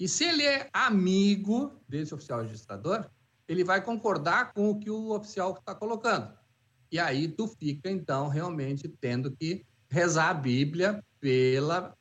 E 0.00 0.08
se 0.08 0.24
ele 0.24 0.44
é 0.44 0.68
amigo 0.72 1.80
desse 1.88 2.12
oficial 2.12 2.42
registrador, 2.42 3.08
ele 3.48 3.64
vai 3.64 3.82
concordar 3.82 4.52
com 4.52 4.70
o 4.70 4.78
que 4.78 4.90
o 4.90 5.10
oficial 5.10 5.54
está 5.54 5.74
colocando. 5.74 6.32
E 6.90 6.98
aí 6.98 7.28
tu 7.28 7.48
fica, 7.48 7.90
então, 7.90 8.28
realmente 8.28 8.88
tendo 8.88 9.30
que 9.30 9.64
rezar 9.88 10.30
a 10.30 10.34
Bíblia 10.34 11.02
pela, 11.18 11.96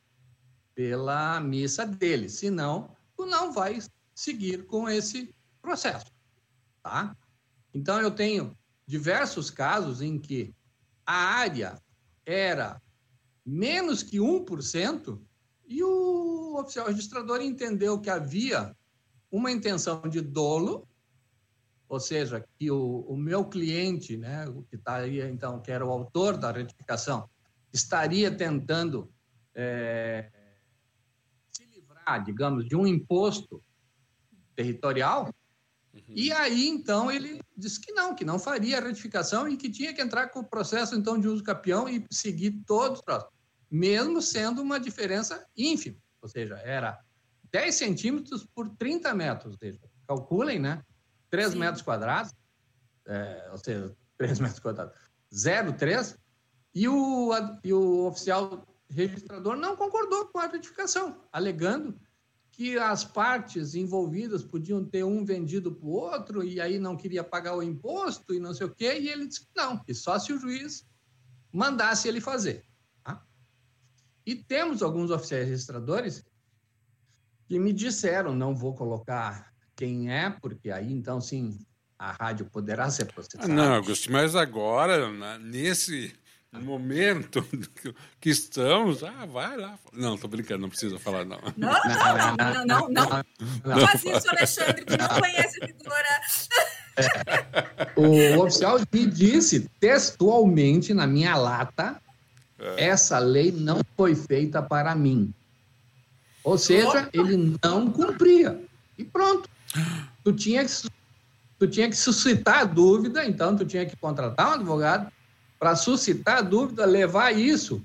pela 0.75 1.39
missa 1.39 1.85
dele. 1.85 2.29
Senão, 2.29 2.95
tu 3.15 3.25
não 3.25 3.51
vai 3.51 3.79
seguir 4.13 4.65
com 4.65 4.89
esse 4.89 5.33
processo, 5.61 6.11
tá? 6.83 7.15
Então, 7.73 8.01
eu 8.01 8.11
tenho 8.11 8.57
diversos 8.85 9.49
casos 9.49 10.01
em 10.01 10.19
que 10.19 10.53
a 11.05 11.13
área 11.13 11.81
era 12.25 12.81
menos 13.45 14.03
que 14.03 14.17
1% 14.17 15.19
e 15.65 15.83
o 15.83 16.57
oficial 16.59 16.87
registrador 16.87 17.41
entendeu 17.41 17.99
que 17.99 18.09
havia 18.09 18.75
uma 19.31 19.51
intenção 19.51 20.01
de 20.01 20.19
dolo, 20.19 20.87
ou 21.91 21.99
seja, 21.99 22.41
que 22.57 22.71
o, 22.71 23.01
o 23.01 23.17
meu 23.17 23.43
cliente, 23.43 24.15
né, 24.15 24.45
que 24.69 24.77
estaria 24.77 25.29
então, 25.29 25.61
que 25.61 25.69
era 25.69 25.85
o 25.85 25.91
autor 25.91 26.37
da 26.37 26.49
retificação, 26.49 27.29
estaria 27.73 28.31
tentando 28.31 29.11
é, 29.53 30.31
se 31.51 31.65
livrar, 31.65 32.23
digamos, 32.23 32.65
de 32.65 32.77
um 32.77 32.87
imposto 32.87 33.61
territorial. 34.55 35.35
Uhum. 35.93 36.01
E 36.07 36.31
aí, 36.31 36.65
então, 36.69 37.11
ele 37.11 37.41
disse 37.57 37.81
que 37.81 37.91
não, 37.91 38.15
que 38.15 38.23
não 38.23 38.39
faria 38.39 38.77
a 38.77 38.81
retificação 38.81 39.49
e 39.49 39.57
que 39.57 39.69
tinha 39.69 39.93
que 39.93 40.01
entrar 40.01 40.29
com 40.29 40.39
o 40.39 40.49
processo, 40.49 40.95
então, 40.95 41.19
de 41.19 41.27
uso 41.27 41.43
capião 41.43 41.89
e 41.89 42.05
seguir 42.09 42.51
todos 42.65 42.99
os 42.99 43.03
próximos, 43.03 43.33
mesmo 43.69 44.21
sendo 44.21 44.61
uma 44.61 44.79
diferença 44.79 45.45
ínfima, 45.57 45.97
ou 46.21 46.29
seja, 46.29 46.55
era 46.59 46.97
10 47.51 47.75
centímetros 47.75 48.47
por 48.55 48.69
30 48.77 49.13
metros, 49.13 49.55
ou 49.55 49.59
seja, 49.59 49.77
calculem, 50.07 50.57
né? 50.57 50.81
3 51.31 51.53
Sim. 51.53 51.59
metros 51.59 51.81
quadrados, 51.81 52.33
é, 53.07 53.49
ou 53.51 53.57
seja, 53.57 53.95
3 54.17 54.39
metros 54.39 54.59
quadrados, 54.59 54.93
0,3, 55.33 56.15
e 56.75 56.87
o, 56.87 57.31
e 57.63 57.73
o 57.73 58.05
oficial 58.05 58.67
registrador 58.89 59.55
não 59.55 59.75
concordou 59.75 60.27
com 60.27 60.39
a 60.39 60.47
retificação, 60.47 61.23
alegando 61.31 61.99
que 62.51 62.77
as 62.77 63.03
partes 63.03 63.73
envolvidas 63.73 64.43
podiam 64.43 64.83
ter 64.83 65.03
um 65.03 65.23
vendido 65.23 65.73
para 65.73 65.87
o 65.87 65.91
outro 65.91 66.43
e 66.43 66.59
aí 66.59 66.77
não 66.77 66.97
queria 66.97 67.23
pagar 67.23 67.55
o 67.55 67.63
imposto 67.63 68.33
e 68.33 68.39
não 68.39 68.53
sei 68.53 68.67
o 68.67 68.75
quê, 68.75 68.99
e 68.99 69.09
ele 69.09 69.25
disse 69.25 69.41
que 69.41 69.49
não, 69.55 69.77
que 69.77 69.93
só 69.93 70.19
se 70.19 70.33
o 70.33 70.37
juiz 70.37 70.85
mandasse 71.51 72.07
ele 72.07 72.19
fazer. 72.19 72.65
Tá? 73.03 73.25
E 74.25 74.35
temos 74.35 74.83
alguns 74.83 75.09
oficiais 75.11 75.47
registradores 75.47 76.23
que 77.45 77.57
me 77.57 77.73
disseram, 77.73 78.35
não 78.35 78.53
vou 78.53 78.75
colocar 78.75 79.50
quem 79.81 80.13
é, 80.13 80.29
porque 80.29 80.69
aí 80.69 80.93
então 80.93 81.19
sim 81.19 81.57
a 81.97 82.11
rádio 82.11 82.45
poderá 82.45 82.87
ser 82.91 83.05
processada. 83.05 83.51
Não, 83.51 83.73
Augusto, 83.73 84.11
mas 84.11 84.35
agora, 84.35 85.09
nesse 85.39 86.13
no 86.51 86.61
momento 86.61 87.43
que 88.21 88.29
estamos, 88.29 89.03
ah, 89.03 89.25
vai 89.25 89.57
lá. 89.57 89.79
Não, 89.91 90.19
tô 90.19 90.27
brincando, 90.27 90.61
não 90.61 90.69
precisa 90.69 90.99
falar, 90.99 91.25
não. 91.25 91.39
Não, 91.57 91.71
não, 91.71 92.35
não, 92.37 92.65
não, 92.65 92.89
não. 92.89 93.23
não. 93.65 93.87
Faz 93.87 94.03
isso, 94.05 94.29
Alexandre, 94.29 94.85
que 94.85 94.95
não 94.97 95.07
conhece 95.07 95.63
a 95.63 95.67
figura. 95.67 96.21
O 97.95 98.43
oficial 98.43 98.79
me 98.93 99.07
disse 99.07 99.67
textualmente 99.79 100.93
na 100.93 101.07
minha 101.07 101.35
lata: 101.35 101.99
é. 102.59 102.85
essa 102.89 103.17
lei 103.17 103.51
não 103.51 103.81
foi 103.97 104.13
feita 104.13 104.61
para 104.61 104.93
mim. 104.93 105.33
Ou 106.43 106.57
seja, 106.57 107.09
ele 107.13 107.57
não 107.63 107.89
cumpria. 107.89 108.61
E 108.95 109.03
pronto. 109.03 109.49
Tu 110.23 110.33
tinha 110.33 110.65
que, 110.65 110.71
tu 111.59 111.67
tinha 111.67 111.89
que 111.89 111.95
suscitar 111.95 112.59
a 112.59 112.63
dúvida, 112.63 113.25
então 113.25 113.55
tu 113.55 113.65
tinha 113.65 113.85
que 113.85 113.95
contratar 113.95 114.49
um 114.49 114.53
advogado 114.53 115.11
para 115.59 115.75
suscitar 115.75 116.39
a 116.39 116.41
dúvida, 116.41 116.85
levar 116.85 117.31
isso 117.31 117.81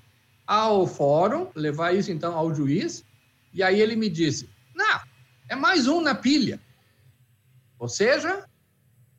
ao 0.46 0.87
fórum, 0.87 1.51
levar 1.55 1.94
isso 1.94 2.11
então 2.11 2.37
ao 2.37 2.55
juiz, 2.55 3.05
e 3.53 3.62
aí 3.62 3.81
ele 3.81 3.96
me 3.96 4.09
disse: 4.09 4.49
não, 4.75 5.01
é 5.49 5.55
mais 5.55 5.87
um 5.87 6.01
na 6.01 6.14
pilha. 6.14 6.61
Ou 7.79 7.88
seja, 7.88 8.46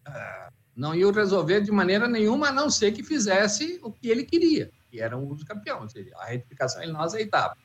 ah, 0.06 0.50
não 0.76 0.96
ia 0.96 1.12
resolver 1.12 1.62
de 1.62 1.72
maneira 1.72 2.08
nenhuma, 2.08 2.50
a 2.50 2.52
não 2.52 2.70
ser 2.70 2.92
que 2.92 3.04
fizesse 3.04 3.80
o 3.84 3.92
que 3.92 4.08
ele 4.08 4.24
queria, 4.24 4.72
que 4.90 5.00
era 5.00 5.18
um 5.18 5.28
uso 5.28 5.46
campeão, 5.46 5.82
ou 5.82 5.90
seja, 5.90 6.16
a 6.18 6.26
retificação 6.26 6.82
ele 6.82 6.92
não 6.92 7.02
aceitava. 7.02 7.56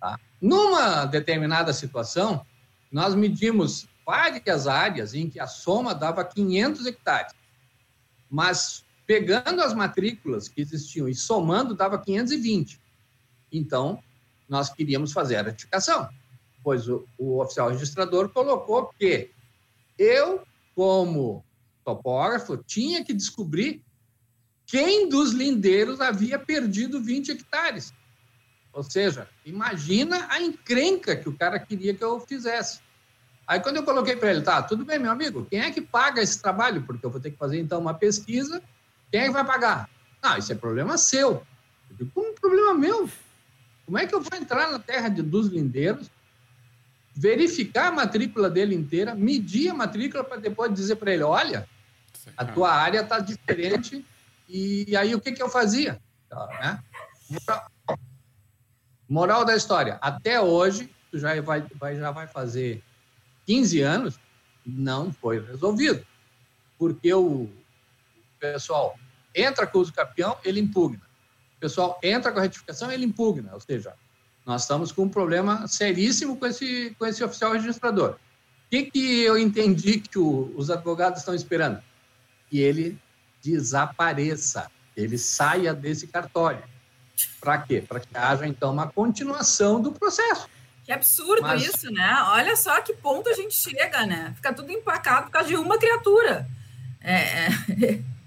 Tá? 0.00 0.18
Numa 0.40 1.04
determinada 1.06 1.72
situação, 1.72 2.44
nós 2.90 3.14
medimos 3.14 3.86
várias 4.06 4.66
áreas 4.66 5.14
em 5.14 5.28
que 5.28 5.38
a 5.38 5.46
soma 5.46 5.94
dava 5.94 6.24
500 6.24 6.86
hectares, 6.86 7.34
mas 8.30 8.84
Pegando 9.08 9.62
as 9.62 9.72
matrículas 9.72 10.48
que 10.48 10.60
existiam 10.60 11.08
e 11.08 11.14
somando, 11.14 11.74
dava 11.74 11.98
520. 11.98 12.78
Então, 13.50 14.02
nós 14.46 14.68
queríamos 14.68 15.12
fazer 15.12 15.36
a 15.36 15.42
retificação, 15.42 16.06
pois 16.62 16.86
o, 16.90 17.08
o 17.16 17.40
oficial 17.40 17.70
registrador 17.70 18.28
colocou 18.28 18.92
que 18.98 19.30
eu, 19.96 20.42
como 20.74 21.42
topógrafo, 21.86 22.58
tinha 22.58 23.02
que 23.02 23.14
descobrir 23.14 23.82
quem 24.66 25.08
dos 25.08 25.32
lindeiros 25.32 26.02
havia 26.02 26.38
perdido 26.38 27.00
20 27.00 27.30
hectares. 27.30 27.94
Ou 28.78 28.82
seja, 28.84 29.28
imagina 29.44 30.26
a 30.30 30.40
encrenca 30.40 31.16
que 31.16 31.28
o 31.28 31.36
cara 31.36 31.58
queria 31.58 31.92
que 31.92 32.04
eu 32.04 32.20
fizesse. 32.20 32.80
Aí, 33.46 33.60
quando 33.60 33.76
eu 33.76 33.82
coloquei 33.82 34.14
para 34.14 34.30
ele, 34.30 34.42
tá, 34.42 34.62
tudo 34.62 34.84
bem, 34.84 34.98
meu 34.98 35.10
amigo, 35.10 35.46
quem 35.50 35.60
é 35.60 35.70
que 35.70 35.80
paga 35.80 36.22
esse 36.22 36.40
trabalho? 36.40 36.82
Porque 36.82 37.04
eu 37.04 37.10
vou 37.10 37.20
ter 37.20 37.30
que 37.30 37.38
fazer, 37.38 37.58
então, 37.58 37.80
uma 37.80 37.94
pesquisa 37.94 38.62
quem 39.10 39.22
é 39.22 39.24
que 39.24 39.32
vai 39.32 39.44
pagar? 39.44 39.88
Ah, 40.22 40.38
isso 40.38 40.52
é 40.52 40.54
problema 40.54 40.98
seu. 40.98 41.42
Eu 41.90 41.96
digo, 41.96 42.10
como 42.12 42.34
problema 42.34 42.74
meu? 42.74 43.08
Como 43.86 43.98
é 43.98 44.06
que 44.06 44.14
eu 44.14 44.20
vou 44.20 44.38
entrar 44.38 44.70
na 44.70 44.78
terra 44.78 45.08
de, 45.08 45.22
dos 45.22 45.48
lindeiros, 45.48 46.10
verificar 47.14 47.88
a 47.88 47.92
matrícula 47.92 48.50
dele 48.50 48.74
inteira, 48.74 49.14
medir 49.14 49.70
a 49.70 49.74
matrícula 49.74 50.22
para 50.22 50.36
depois 50.36 50.72
dizer 50.72 50.96
para 50.96 51.12
ele, 51.12 51.22
olha, 51.22 51.66
a 52.36 52.44
tua 52.44 52.70
área 52.70 53.00
está 53.00 53.18
diferente 53.18 54.04
e, 54.48 54.94
aí 54.96 55.14
o 55.14 55.20
que, 55.20 55.32
que 55.32 55.42
eu 55.42 55.48
fazia? 55.48 55.98
Né? 56.60 56.78
Moral 59.08 59.44
da 59.44 59.56
história, 59.56 59.98
até 60.00 60.40
hoje, 60.40 60.90
já 61.12 61.40
vai, 61.40 61.62
vai, 61.74 61.96
já 61.96 62.10
vai 62.10 62.26
fazer 62.26 62.82
15 63.46 63.80
anos, 63.80 64.20
não 64.66 65.12
foi 65.12 65.40
resolvido. 65.40 66.06
Porque 66.78 67.12
o, 67.12 67.48
pessoal 68.38 68.98
entra 69.34 69.66
com 69.66 69.78
o 69.78 69.80
uso 69.80 69.92
capião, 69.92 70.36
ele 70.44 70.60
impugna. 70.60 71.02
O 71.56 71.60
pessoal 71.60 71.98
entra 72.02 72.30
com 72.32 72.38
a 72.38 72.42
retificação, 72.42 72.90
ele 72.90 73.04
impugna. 73.04 73.52
Ou 73.52 73.60
seja, 73.60 73.94
nós 74.46 74.62
estamos 74.62 74.92
com 74.92 75.02
um 75.02 75.08
problema 75.08 75.66
seríssimo 75.66 76.36
com 76.36 76.46
esse, 76.46 76.94
com 76.98 77.06
esse 77.06 77.22
oficial 77.22 77.52
registrador. 77.52 78.12
O 78.12 78.70
que, 78.70 78.84
que 78.84 79.22
eu 79.22 79.38
entendi 79.38 80.00
que 80.00 80.18
o, 80.18 80.54
os 80.56 80.70
advogados 80.70 81.20
estão 81.20 81.34
esperando? 81.34 81.82
Que 82.48 82.60
ele 82.60 82.98
desapareça, 83.42 84.70
ele 84.96 85.18
saia 85.18 85.74
desse 85.74 86.06
cartório. 86.06 86.62
Para 87.40 87.58
quê? 87.58 87.82
Para 87.86 88.00
que 88.00 88.08
haja, 88.14 88.46
então, 88.46 88.72
uma 88.72 88.86
continuação 88.86 89.80
do 89.80 89.92
processo. 89.92 90.48
Que 90.84 90.92
absurdo 90.92 91.42
Mas... 91.42 91.64
isso, 91.64 91.90
né? 91.90 92.24
Olha 92.28 92.56
só 92.56 92.80
que 92.80 92.94
ponto 92.94 93.28
a 93.28 93.34
gente 93.34 93.54
chega, 93.54 94.06
né? 94.06 94.32
Fica 94.36 94.52
tudo 94.52 94.70
empacado 94.70 95.26
por 95.26 95.32
causa 95.32 95.48
de 95.48 95.56
uma 95.56 95.78
criatura. 95.78 96.48
É, 97.00 97.46
é... 97.46 98.02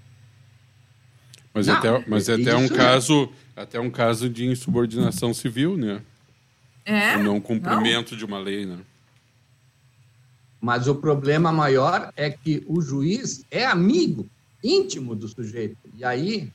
Mas, 1.54 1.66
não, 1.66 1.74
até, 1.74 2.04
mas 2.06 2.28
é 2.30 2.34
até 2.34 2.56
um 2.56 2.66
caso 2.66 3.30
até 3.54 3.78
um 3.78 3.90
caso 3.90 4.26
de 4.28 4.46
insubordinação 4.46 5.34
civil, 5.34 5.76
né? 5.76 6.00
É. 6.84 7.16
O 7.16 7.22
não 7.22 7.40
cumprimento 7.40 8.12
não. 8.12 8.18
de 8.18 8.24
uma 8.24 8.38
lei, 8.38 8.64
né? 8.64 8.78
Mas 10.60 10.88
o 10.88 10.94
problema 10.94 11.52
maior 11.52 12.12
é 12.16 12.30
que 12.30 12.64
o 12.66 12.80
juiz 12.80 13.44
é 13.50 13.66
amigo 13.66 14.28
íntimo 14.62 15.14
do 15.14 15.28
sujeito. 15.28 15.76
E 15.96 16.04
aí, 16.04 16.52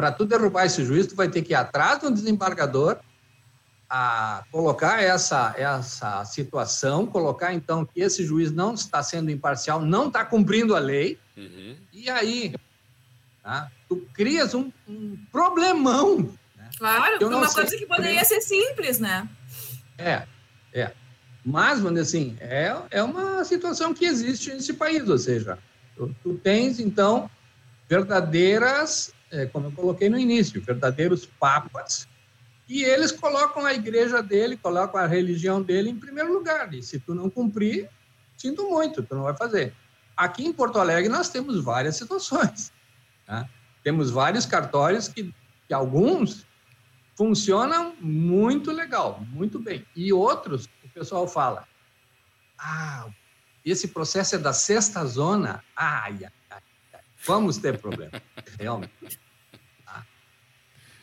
para 0.00 0.10
tu 0.10 0.24
derrubar 0.24 0.64
esse 0.64 0.82
juiz, 0.82 1.06
tu 1.06 1.14
vai 1.14 1.28
ter 1.28 1.42
que 1.42 1.52
ir 1.52 1.56
atrás 1.56 1.98
do 1.98 2.10
desembargador, 2.10 2.96
a 3.86 4.44
colocar 4.50 5.02
essa, 5.02 5.54
essa 5.58 6.24
situação, 6.24 7.06
colocar 7.06 7.52
então 7.52 7.84
que 7.84 8.00
esse 8.00 8.24
juiz 8.24 8.50
não 8.50 8.72
está 8.72 9.02
sendo 9.02 9.30
imparcial, 9.30 9.82
não 9.82 10.08
está 10.08 10.24
cumprindo 10.24 10.74
a 10.74 10.78
lei, 10.78 11.18
uhum. 11.36 11.76
e 11.92 12.08
aí 12.08 12.54
Tá? 13.42 13.70
Tu 13.88 13.96
crias 14.14 14.54
um, 14.54 14.70
um 14.88 15.18
problemão. 15.30 16.18
Né? 16.56 16.70
Claro, 16.78 17.28
uma 17.28 17.52
coisa 17.52 17.76
que 17.76 17.84
poderia 17.84 18.24
ser 18.24 18.40
simples, 18.40 18.98
né? 18.98 19.28
É, 19.98 20.22
é. 20.72 20.92
Mas, 21.44 21.82
dizer 21.82 22.00
assim, 22.00 22.36
é, 22.40 22.74
é 22.90 23.02
uma 23.02 23.44
situação 23.44 23.92
que 23.92 24.06
existe 24.06 24.50
nesse 24.50 24.74
país, 24.74 25.06
ou 25.08 25.18
seja, 25.18 25.58
tu, 25.96 26.14
tu 26.22 26.34
tens, 26.34 26.78
então, 26.78 27.30
verdadeiras, 27.88 29.12
é, 29.30 29.46
como 29.46 29.68
eu 29.68 29.72
coloquei 29.72 30.08
no 30.08 30.18
início, 30.18 30.60
verdadeiros 30.60 31.26
papas, 31.26 32.08
e 32.68 32.84
eles 32.84 33.10
colocam 33.10 33.66
a 33.66 33.74
igreja 33.74 34.22
dele, 34.22 34.56
colocam 34.56 35.00
a 35.00 35.06
religião 35.06 35.60
dele 35.60 35.90
em 35.90 35.96
primeiro 35.96 36.32
lugar, 36.32 36.72
e 36.72 36.82
se 36.82 36.98
tu 37.00 37.14
não 37.14 37.28
cumprir, 37.28 37.88
sinto 38.36 38.68
muito, 38.68 39.02
tu 39.02 39.14
não 39.14 39.24
vai 39.24 39.36
fazer. 39.36 39.74
Aqui 40.16 40.44
em 40.44 40.52
Porto 40.52 40.78
Alegre 40.78 41.08
nós 41.08 41.28
temos 41.28 41.62
várias 41.62 41.96
situações. 41.96 42.72
Tá? 43.26 43.48
Temos 43.84 44.10
vários 44.10 44.44
cartórios 44.44 45.06
que, 45.06 45.32
que 45.68 45.72
alguns 45.72 46.44
funcionam 47.14 47.94
muito 48.00 48.72
legal, 48.72 49.24
muito 49.30 49.60
bem. 49.60 49.86
E 49.94 50.12
outros, 50.12 50.68
o 50.82 50.88
pessoal 50.88 51.28
fala, 51.28 51.68
ah, 52.58 53.06
esse 53.64 53.88
processo 53.88 54.34
é 54.34 54.38
da 54.38 54.52
sexta 54.52 55.04
zona, 55.04 55.62
ai, 55.76 56.18
ai, 56.24 56.32
ai, 56.50 57.00
vamos 57.26 57.58
ter 57.58 57.78
problema, 57.78 58.20
realmente. 58.60 59.18
Tá? 59.84 60.04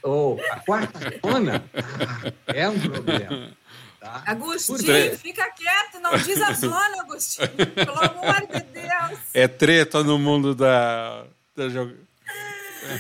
Ou 0.04 0.40
a 0.52 0.60
quarta 0.60 1.00
zona, 1.26 1.64
ah, 1.74 2.34
é 2.48 2.70
um 2.70 2.80
problema. 2.80 3.58
Tá? 4.00 4.24
Agostinho, 4.28 5.18
fica 5.18 5.50
quieto, 5.52 6.00
não 6.00 6.16
diz 6.18 6.42
a 6.42 6.54
zona, 6.54 7.02
Agostinho. 7.02 7.50
Pelo 7.50 8.00
amor 8.00 8.48
de 8.48 8.60
Deus. 8.72 9.20
É 9.34 9.48
treta 9.48 10.04
no 10.04 10.20
mundo 10.20 10.54
da, 10.54 11.26
da 11.56 11.68
jogo. 11.68 11.94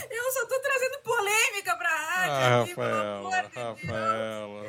Eu 0.10 0.32
só 0.34 0.46
tô 0.48 0.60
trazendo 0.60 0.98
polêmica 1.04 1.76
pra 1.78 1.90
rádio. 1.90 2.34
Ah, 2.34 2.62
aqui, 2.62 2.70
Rafaela, 2.72 3.50
Rafaela. 3.56 4.64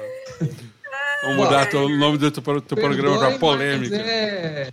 Vamos 1.23 1.37
mudar 1.37 1.75
o 1.75 1.89
nome 1.89 2.19
do 2.19 2.31
teu, 2.31 2.61
teu 2.61 2.77
programa 2.77 3.19
para 3.19 3.39
polêmica. 3.39 3.97
É, 4.09 4.71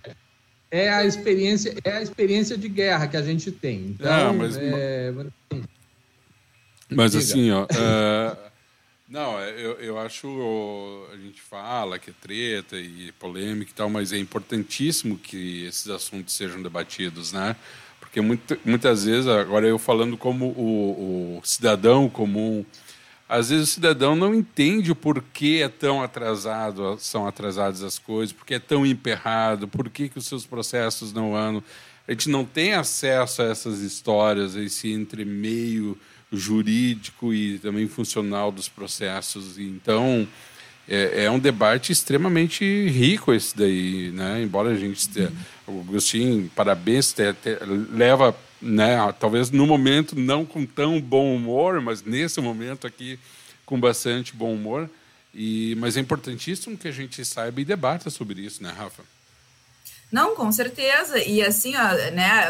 é, 0.76 0.90
a 0.90 1.06
experiência, 1.06 1.74
é 1.86 1.92
a 1.94 2.02
experiência 2.02 2.58
de 2.58 2.68
guerra 2.68 3.08
que 3.08 3.16
a 3.16 3.22
gente 3.22 3.50
tem. 3.50 3.96
Então, 3.98 4.12
ah, 4.12 4.34
mas, 4.34 4.58
é, 4.58 5.14
mas 6.90 7.16
assim, 7.16 7.50
ó. 7.52 7.64
Uh, 7.64 8.38
não, 9.08 9.40
é, 9.40 9.52
eu, 9.52 9.80
eu 9.80 9.98
acho. 9.98 10.28
A 11.14 11.18
gente 11.18 11.42
fala 11.42 11.98
que 11.98 12.10
é 12.10 12.14
treta 12.20 12.76
e 12.76 13.14
polêmica 13.14 13.72
e 13.72 13.74
tal, 13.74 13.90
mas 13.90 14.12
é 14.12 14.18
importantíssimo 14.18 15.18
que 15.18 15.64
esses 15.66 15.88
assuntos 15.88 16.34
sejam 16.34 16.62
debatidos, 16.62 17.32
né? 17.32 17.56
Porque 18.02 18.20
muito, 18.20 18.60
muitas 18.66 19.06
vezes, 19.06 19.28
agora 19.28 19.66
eu 19.66 19.80
falando 19.80 20.18
como 20.18 20.48
o, 20.48 21.38
o, 21.38 21.42
cidadão 21.46 22.10
comum, 22.10 22.66
às 23.28 23.50
vezes 23.50 23.70
o 23.70 23.74
cidadão 23.74 24.16
não 24.16 24.34
entende 24.34 24.92
o 24.92 24.96
porquê 24.96 25.62
é 25.64 25.70
tão 25.70 26.02
atrasado, 26.02 26.98
são 27.00 27.28
atrasadas 27.28 27.82
as 27.82 27.98
coisas, 27.98 28.32
porque 28.32 28.56
é 28.56 28.60
tão 28.60 28.86
emperrado, 28.86 29.68
por 29.68 29.90
que, 29.90 30.10
que 30.10 30.20
os 30.20 30.28
seus 30.28 30.46
processos 30.46 31.12
não 31.12 31.36
andam. 31.36 31.64
A 32.08 32.12
gente 32.12 32.30
não 32.30 32.46
tem 32.46 32.74
acesso 32.74 33.42
a 33.42 33.46
essas 33.46 33.80
histórias, 33.80 34.56
a 34.56 34.62
esse 34.62 34.92
entremeio 34.92 35.98
jurídico 36.32 37.34
e 37.34 37.58
também 37.60 37.88
funcional 37.88 38.52
dos 38.52 38.70
processos. 38.70 39.58
Então, 39.58 40.28
é, 40.88 41.26
é, 41.26 41.32
um 41.32 41.40
debate 41.40 41.92
extremamente 41.92 42.64
rico 42.90 43.34
esse 43.34 43.58
daí, 43.58 44.12
né? 44.12 44.44
Embora 44.44 44.70
a 44.70 44.76
gente 44.76 45.10
o 45.68 45.80
Agostinho, 45.80 46.50
parabéns, 46.56 47.12
te, 47.12 47.34
te, 47.34 47.58
leva, 47.92 48.36
né? 48.66 48.98
Talvez 49.20 49.52
no 49.52 49.66
momento 49.66 50.20
não 50.20 50.46
com 50.46 50.66
tão 50.66 51.00
bom 51.00 51.36
humor, 51.36 51.80
mas 51.82 52.04
nesse 52.04 52.42
momento 52.42 52.88
aqui 52.88 53.20
com 53.66 53.80
bastante 53.80 54.36
bom 54.36 54.54
humor. 54.54 54.90
E 55.34 55.76
mas 55.76 55.98
é 55.98 56.00
importantíssimo 56.00 56.78
que 56.78 56.88
a 56.88 56.92
gente 56.92 57.24
saiba 57.26 57.62
e 57.62 57.66
debata 57.66 58.10
sobre 58.10 58.42
isso, 58.42 58.64
né, 58.64 58.74
Rafa? 58.76 59.04
Não, 60.12 60.36
com 60.36 60.52
certeza. 60.52 61.18
E 61.20 61.42
assim, 61.42 61.74
ó, 61.76 62.12
né, 62.12 62.48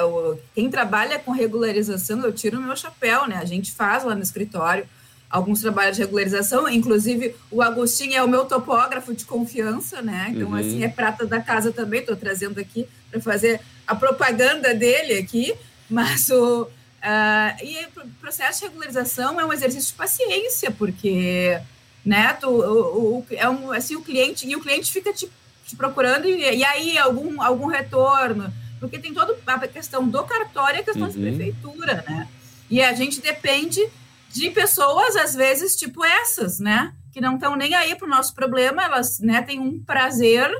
quem 0.54 0.69
trabalha 0.69 1.17
com 1.17 1.32
regularização, 1.32 2.21
eu 2.21 2.32
tiro 2.32 2.60
o 2.60 2.62
meu 2.62 2.75
chapéu, 2.75 3.28
né? 3.28 3.38
A 3.38 3.45
gente 3.45 3.71
faz 3.71 4.04
lá 4.04 4.13
no 4.13 4.21
escritório 4.21 4.88
alguns 5.30 5.62
trabalhos 5.62 5.97
de 5.97 6.04
regularização, 6.04 6.69
inclusive 6.69 7.36
o 7.49 7.62
Agostinho 7.62 8.15
é 8.15 8.23
o 8.23 8.28
meu 8.28 8.45
topógrafo 8.45 9.13
de 9.13 9.25
confiança, 9.25 10.01
né? 10.01 10.28
Então, 10.30 10.49
uhum. 10.49 10.56
assim, 10.56 10.84
é 10.84 10.88
prata 10.88 11.25
da 11.25 11.41
casa 11.41 11.71
também, 11.71 12.01
estou 12.01 12.15
trazendo 12.15 12.60
aqui 12.60 12.88
para 13.10 13.19
fazer 13.19 13.60
a 13.88 13.95
propaganda 13.95 14.73
dele 14.73 15.17
aqui, 15.17 15.54
mas 15.89 16.30
o. 16.30 16.63
Uh, 16.63 17.63
e 17.63 17.86
o 17.86 18.08
processo 18.19 18.62
de 18.62 18.65
regularização 18.65 19.39
é 19.39 19.45
um 19.45 19.54
exercício 19.54 19.91
de 19.91 19.98
paciência, 19.98 20.71
porque 20.71 21.62
né, 22.04 22.34
tu, 22.34 22.50
o, 22.50 23.19
o, 23.19 23.26
é 23.30 23.48
um, 23.48 23.71
assim, 23.71 23.95
o 23.95 24.02
cliente, 24.02 24.48
e 24.48 24.56
o 24.56 24.62
cliente 24.62 24.91
fica 24.91 25.13
te 25.13 25.30
te 25.65 25.76
procurando 25.76 26.28
e, 26.28 26.58
e 26.58 26.63
aí 26.63 26.98
algum, 26.98 27.41
algum 27.41 27.65
retorno, 27.65 28.54
porque 28.80 29.00
tem 29.00 29.13
toda 29.13 29.38
a 29.45 29.67
questão 29.67 30.08
do 30.08 30.24
cartório 30.24 30.78
e 30.78 30.82
a 30.82 30.84
questão 30.84 31.08
uhum. 31.08 31.10
de 31.10 31.19
prefeitura, 31.19 32.04
né? 32.08 32.28
E 32.69 32.82
a 32.82 32.93
gente 32.93 33.19
depende 33.19 33.82
de 34.30 34.50
pessoas, 34.52 35.15
às 35.15 35.34
vezes, 35.34 35.76
tipo 35.76 36.04
essas, 36.04 36.60
né? 36.60 36.93
Que 37.12 37.21
não 37.21 37.36
estão 37.36 37.56
nem 37.56 37.74
aí 37.74 37.95
para 37.95 38.06
o 38.06 38.10
nosso 38.10 38.34
problema, 38.36 38.84
elas 38.84 39.19
né, 39.19 39.41
têm 39.41 39.60
um 39.60 39.82
prazer 39.84 40.52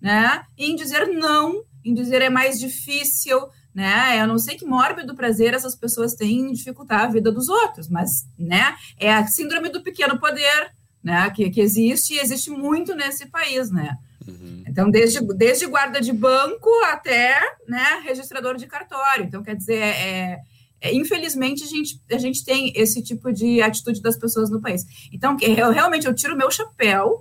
né, 0.00 0.44
em 0.58 0.76
dizer 0.76 1.06
não, 1.08 1.64
em 1.84 1.94
dizer 1.94 2.22
é 2.22 2.28
mais 2.28 2.60
difícil, 2.60 3.48
né? 3.74 4.20
Eu 4.20 4.26
não 4.26 4.38
sei 4.38 4.56
que 4.56 4.64
mórbido 4.64 5.14
prazer 5.14 5.54
essas 5.54 5.74
pessoas 5.74 6.14
têm 6.14 6.40
em 6.40 6.52
dificultar 6.52 7.04
a 7.04 7.08
vida 7.08 7.32
dos 7.32 7.48
outros, 7.48 7.88
mas, 7.88 8.26
né? 8.38 8.74
É 8.98 9.12
a 9.12 9.26
síndrome 9.26 9.68
do 9.68 9.82
pequeno 9.82 10.18
poder, 10.18 10.72
né? 11.02 11.30
Que, 11.30 11.50
que 11.50 11.60
existe 11.60 12.14
e 12.14 12.18
existe 12.18 12.50
muito 12.50 12.94
nesse 12.94 13.26
país, 13.26 13.70
né? 13.70 13.96
Uhum. 14.26 14.62
Então, 14.66 14.90
desde, 14.90 15.20
desde 15.34 15.66
guarda 15.66 16.00
de 16.00 16.12
banco 16.12 16.70
até 16.84 17.38
né, 17.66 18.02
registrador 18.04 18.56
de 18.56 18.66
cartório. 18.66 19.24
Então, 19.24 19.42
quer 19.42 19.56
dizer, 19.56 19.82
é, 19.82 20.38
é, 20.80 20.94
infelizmente, 20.94 21.64
a 21.64 21.66
gente, 21.66 22.00
a 22.10 22.18
gente 22.18 22.44
tem 22.44 22.72
esse 22.76 23.02
tipo 23.02 23.32
de 23.32 23.62
atitude 23.62 24.00
das 24.00 24.16
pessoas 24.16 24.50
no 24.50 24.60
país. 24.60 24.84
Então, 25.12 25.36
eu 25.40 25.70
realmente 25.70 26.06
eu 26.06 26.14
tiro 26.14 26.34
o 26.34 26.38
meu 26.38 26.50
chapéu 26.50 27.20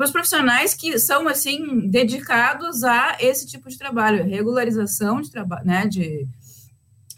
para 0.00 0.06
os 0.06 0.12
profissionais 0.12 0.72
que 0.72 0.98
são 0.98 1.28
assim 1.28 1.86
dedicados 1.86 2.82
a 2.84 3.18
esse 3.20 3.46
tipo 3.46 3.68
de 3.68 3.76
trabalho, 3.76 4.24
regularização 4.24 5.20
de 5.20 5.30
trabalho, 5.30 5.66
né, 5.66 5.86
de 5.86 6.26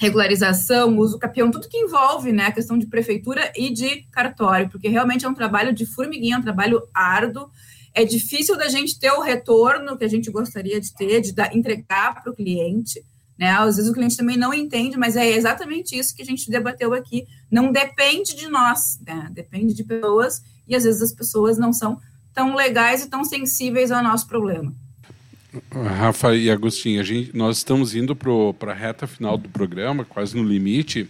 regularização, 0.00 0.98
uso 0.98 1.16
capião, 1.16 1.48
tudo 1.48 1.68
que 1.68 1.78
envolve, 1.78 2.32
né, 2.32 2.46
a 2.46 2.52
questão 2.52 2.76
de 2.76 2.88
prefeitura 2.88 3.52
e 3.56 3.72
de 3.72 4.02
cartório, 4.10 4.68
porque 4.68 4.88
realmente 4.88 5.24
é 5.24 5.28
um 5.28 5.34
trabalho 5.34 5.72
de 5.72 5.86
formiguinha, 5.86 6.34
é 6.34 6.38
um 6.40 6.42
trabalho 6.42 6.82
árduo 6.92 7.48
é 7.94 8.04
difícil 8.04 8.56
da 8.56 8.68
gente 8.68 8.98
ter 8.98 9.12
o 9.12 9.20
retorno 9.20 9.96
que 9.96 10.04
a 10.04 10.08
gente 10.08 10.28
gostaria 10.30 10.80
de 10.80 10.92
ter, 10.92 11.20
de 11.20 11.32
dar, 11.32 11.54
entregar 11.54 12.20
para 12.20 12.32
o 12.32 12.34
cliente. 12.34 13.04
Né? 13.38 13.50
Às 13.50 13.76
vezes 13.76 13.90
o 13.90 13.94
cliente 13.94 14.16
também 14.16 14.36
não 14.36 14.52
entende, 14.52 14.96
mas 14.96 15.14
é 15.14 15.28
exatamente 15.28 15.96
isso 15.96 16.16
que 16.16 16.22
a 16.22 16.24
gente 16.24 16.50
debateu 16.50 16.94
aqui. 16.94 17.26
Não 17.50 17.70
depende 17.70 18.34
de 18.34 18.48
nós, 18.48 18.98
né? 19.06 19.28
depende 19.30 19.74
de 19.74 19.84
pessoas, 19.84 20.42
e 20.66 20.74
às 20.74 20.84
vezes 20.84 21.02
as 21.02 21.12
pessoas 21.12 21.58
não 21.58 21.70
são 21.70 22.00
tão 22.34 22.54
legais 22.54 23.04
e 23.04 23.08
tão 23.08 23.24
sensíveis 23.24 23.90
ao 23.90 24.02
nosso 24.02 24.26
problema. 24.26 24.72
Rafa 25.70 26.34
e 26.34 26.50
Agostinho, 26.50 27.00
a 27.00 27.04
gente, 27.04 27.36
nós 27.36 27.58
estamos 27.58 27.94
indo 27.94 28.16
para 28.16 28.72
a 28.72 28.74
reta 28.74 29.06
final 29.06 29.36
do 29.36 29.48
programa, 29.48 30.04
quase 30.04 30.36
no 30.36 30.42
limite. 30.42 31.08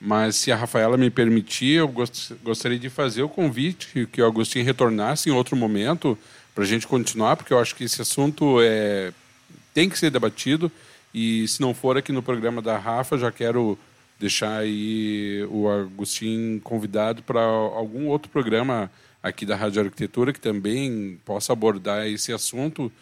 Mas 0.00 0.36
se 0.36 0.52
a 0.52 0.56
Rafaela 0.56 0.96
me 0.96 1.08
permitir, 1.08 1.78
eu 1.78 1.88
gost 1.88 2.34
gostaria 2.42 2.78
de 2.78 2.90
fazer 2.90 3.22
o 3.22 3.28
convite 3.28 3.88
que, 3.88 4.06
que 4.06 4.22
o 4.22 4.26
Agostinho 4.26 4.64
retornasse 4.64 5.28
em 5.28 5.32
outro 5.32 5.56
momento 5.56 6.18
para 6.54 6.64
a 6.64 6.66
gente 6.66 6.86
continuar, 6.86 7.36
porque 7.36 7.52
eu 7.52 7.58
acho 7.58 7.74
que 7.74 7.84
esse 7.84 8.02
assunto 8.02 8.58
é, 8.60 9.12
tem 9.72 9.88
que 9.88 9.98
ser 9.98 10.10
debatido. 10.10 10.70
E 11.12 11.46
se 11.48 11.60
não 11.60 11.72
for 11.72 11.96
aqui 11.96 12.12
no 12.12 12.22
programa 12.22 12.60
da 12.60 12.76
Rafa, 12.76 13.16
já 13.16 13.30
quero 13.30 13.78
deixar 14.18 14.58
aí 14.58 15.46
o 15.50 15.68
Agostinho 15.68 16.60
convidado 16.60 17.22
para 17.22 17.40
algum 17.40 18.08
outro 18.08 18.30
programa 18.30 18.90
aqui 19.24 19.46
da 19.46 19.56
Rádio 19.56 19.82
Arquitetura 19.82 20.34
que 20.34 20.40
também 20.40 21.18
possa 21.24 21.54
abordar 21.54 22.06
esse 22.06 22.30
assunto, 22.30 22.92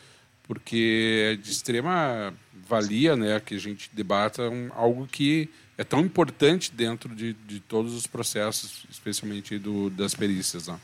porque 0.45 1.33
é 1.33 1.35
de 1.35 1.51
extrema 1.51 2.33
valia 2.69 3.17
né, 3.17 3.41
que 3.41 3.57
a 3.57 3.59
gente 3.59 3.91
debata 3.93 4.49
um, 4.49 4.71
algo 4.73 5.05
que 5.09 5.51
é 5.77 5.83
tão 5.83 5.99
importante 6.01 6.73
dentro 6.73 7.13
de, 7.13 7.33
de 7.33 7.59
todos 7.59 7.93
os 7.93 8.07
processos, 8.07 8.87
especialmente 8.89 9.59
do, 9.59 9.91
das 9.91 10.15
perícias. 10.15 10.69
Né? 10.69 10.79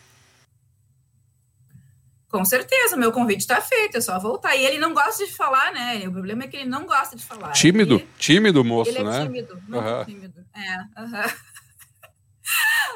Com 2.28 2.44
certeza, 2.44 2.96
meu 2.96 3.12
convite 3.12 3.40
está 3.40 3.60
feito, 3.60 3.96
é 3.96 4.00
só 4.00 4.18
voltar. 4.18 4.56
E 4.56 4.66
ele 4.66 4.78
não 4.78 4.92
gosta 4.92 5.24
de 5.24 5.32
falar, 5.32 5.72
né? 5.72 6.06
O 6.08 6.12
problema 6.12 6.44
é 6.44 6.48
que 6.48 6.56
ele 6.56 6.68
não 6.68 6.84
gosta 6.84 7.14
de 7.14 7.24
falar. 7.24 7.52
Tímido, 7.52 7.94
ele, 7.94 8.08
tímido 8.18 8.64
moço, 8.64 8.90
ele 8.90 8.98
é 8.98 9.04
né? 9.04 9.24
tímido, 9.24 9.62
muito 9.68 9.86
uhum. 9.86 10.04
tímido. 10.04 10.44
É, 10.54 11.00
uhum. 11.00 11.30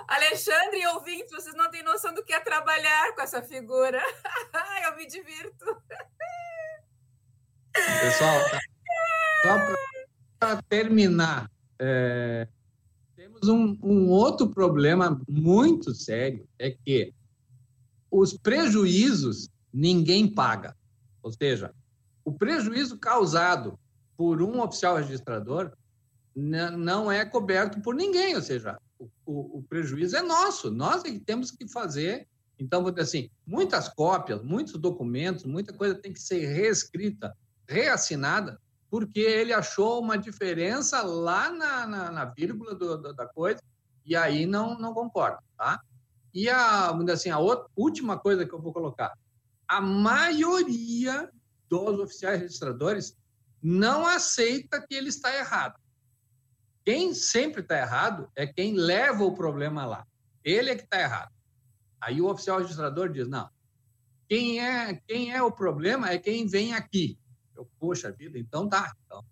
Alexandre 0.08 0.80
e 0.80 0.86
ouvintes, 0.88 1.30
vocês 1.30 1.54
não 1.54 1.70
têm 1.70 1.82
noção 1.82 2.12
do 2.14 2.24
que 2.24 2.32
é 2.32 2.40
trabalhar 2.40 3.14
com 3.14 3.22
essa 3.22 3.42
figura. 3.42 4.00
Eu 4.86 4.96
me 4.96 5.06
divirto. 5.06 5.64
Pessoal, 7.72 8.50
tá. 8.50 8.58
só 9.42 9.58
para 10.38 10.62
terminar, 10.68 11.50
é, 11.78 12.46
temos 13.16 13.48
um, 13.48 13.78
um 13.82 14.08
outro 14.10 14.50
problema 14.50 15.20
muito 15.28 15.94
sério, 15.94 16.46
é 16.58 16.70
que 16.70 17.14
os 18.10 18.36
prejuízos 18.36 19.48
ninguém 19.72 20.28
paga. 20.28 20.76
Ou 21.22 21.32
seja, 21.32 21.72
o 22.24 22.32
prejuízo 22.32 22.98
causado 22.98 23.78
por 24.16 24.42
um 24.42 24.60
oficial 24.60 24.96
registrador 24.96 25.72
não 26.34 27.10
é 27.10 27.24
coberto 27.24 27.80
por 27.80 27.94
ninguém, 27.94 28.34
ou 28.34 28.42
seja, 28.42 28.78
o, 29.24 29.58
o, 29.58 29.62
prejuízo 29.62 30.16
é 30.16 30.22
nosso, 30.22 30.70
nós 30.70 31.04
é 31.04 31.10
que 31.10 31.20
temos 31.20 31.50
que 31.50 31.68
fazer. 31.68 32.26
Então, 32.58 32.82
vou 32.82 32.90
dizer 32.90 33.02
assim, 33.02 33.30
muitas 33.46 33.88
cópias, 33.88 34.42
muitos 34.42 34.74
documentos, 34.74 35.44
muita 35.44 35.72
coisa 35.72 35.94
tem 35.94 36.12
que 36.12 36.20
ser 36.20 36.46
reescrita 36.46 37.36
reassinada 37.66 38.60
porque 38.92 39.20
ele 39.20 39.54
achou 39.54 40.02
uma 40.02 40.18
diferença 40.18 41.00
lá 41.00 41.50
na, 41.50 41.86
na, 41.86 42.12
na 42.12 42.24
vírgula 42.26 42.74
do, 42.74 42.98
do, 42.98 43.14
da 43.14 43.26
coisa 43.26 43.58
e 44.04 44.14
aí 44.14 44.44
não, 44.44 44.78
não 44.78 44.92
concorda, 44.92 45.42
tá? 45.56 45.80
E 46.34 46.46
a, 46.50 46.90
assim, 47.10 47.30
a 47.30 47.38
outra, 47.38 47.66
última 47.74 48.18
coisa 48.18 48.44
que 48.44 48.52
eu 48.52 48.60
vou 48.60 48.70
colocar, 48.70 49.16
a 49.66 49.80
maioria 49.80 51.30
dos 51.70 52.00
oficiais 52.00 52.40
registradores 52.40 53.16
não 53.62 54.06
aceita 54.06 54.84
que 54.86 54.94
ele 54.94 55.08
está 55.08 55.34
errado. 55.34 55.80
Quem 56.84 57.14
sempre 57.14 57.60
está 57.60 57.78
errado 57.78 58.30
é 58.34 58.46
quem 58.46 58.74
leva 58.74 59.24
o 59.24 59.34
problema 59.34 59.84
lá. 59.84 60.06
Ele 60.44 60.70
é 60.70 60.76
que 60.76 60.82
está 60.82 61.00
errado. 61.00 61.32
Aí 62.00 62.20
o 62.20 62.28
oficial 62.28 62.58
registrador 62.58 63.08
diz: 63.08 63.28
não, 63.28 63.48
quem 64.28 64.60
é, 64.60 64.94
quem 65.06 65.32
é 65.32 65.42
o 65.42 65.52
problema 65.52 66.10
é 66.10 66.18
quem 66.18 66.46
vem 66.46 66.74
aqui. 66.74 67.18
Eu, 67.54 67.68
poxa 67.78 68.10
vida, 68.10 68.38
então 68.38 68.68
tá. 68.68 68.92
Então, 69.04 69.24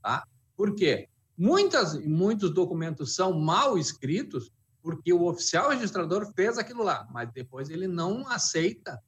tá? 0.00 0.26
Por 0.56 0.74
quê? 0.74 1.08
Muitas, 1.36 1.94
muitos 2.06 2.52
documentos 2.52 3.14
são 3.14 3.32
mal 3.32 3.76
escritos 3.76 4.52
porque 4.82 5.12
o 5.12 5.24
oficial 5.24 5.70
registrador 5.70 6.32
fez 6.34 6.58
aquilo 6.58 6.82
lá, 6.82 7.08
mas 7.10 7.32
depois 7.32 7.70
ele 7.70 7.86
não 7.86 8.28
aceita 8.28 9.02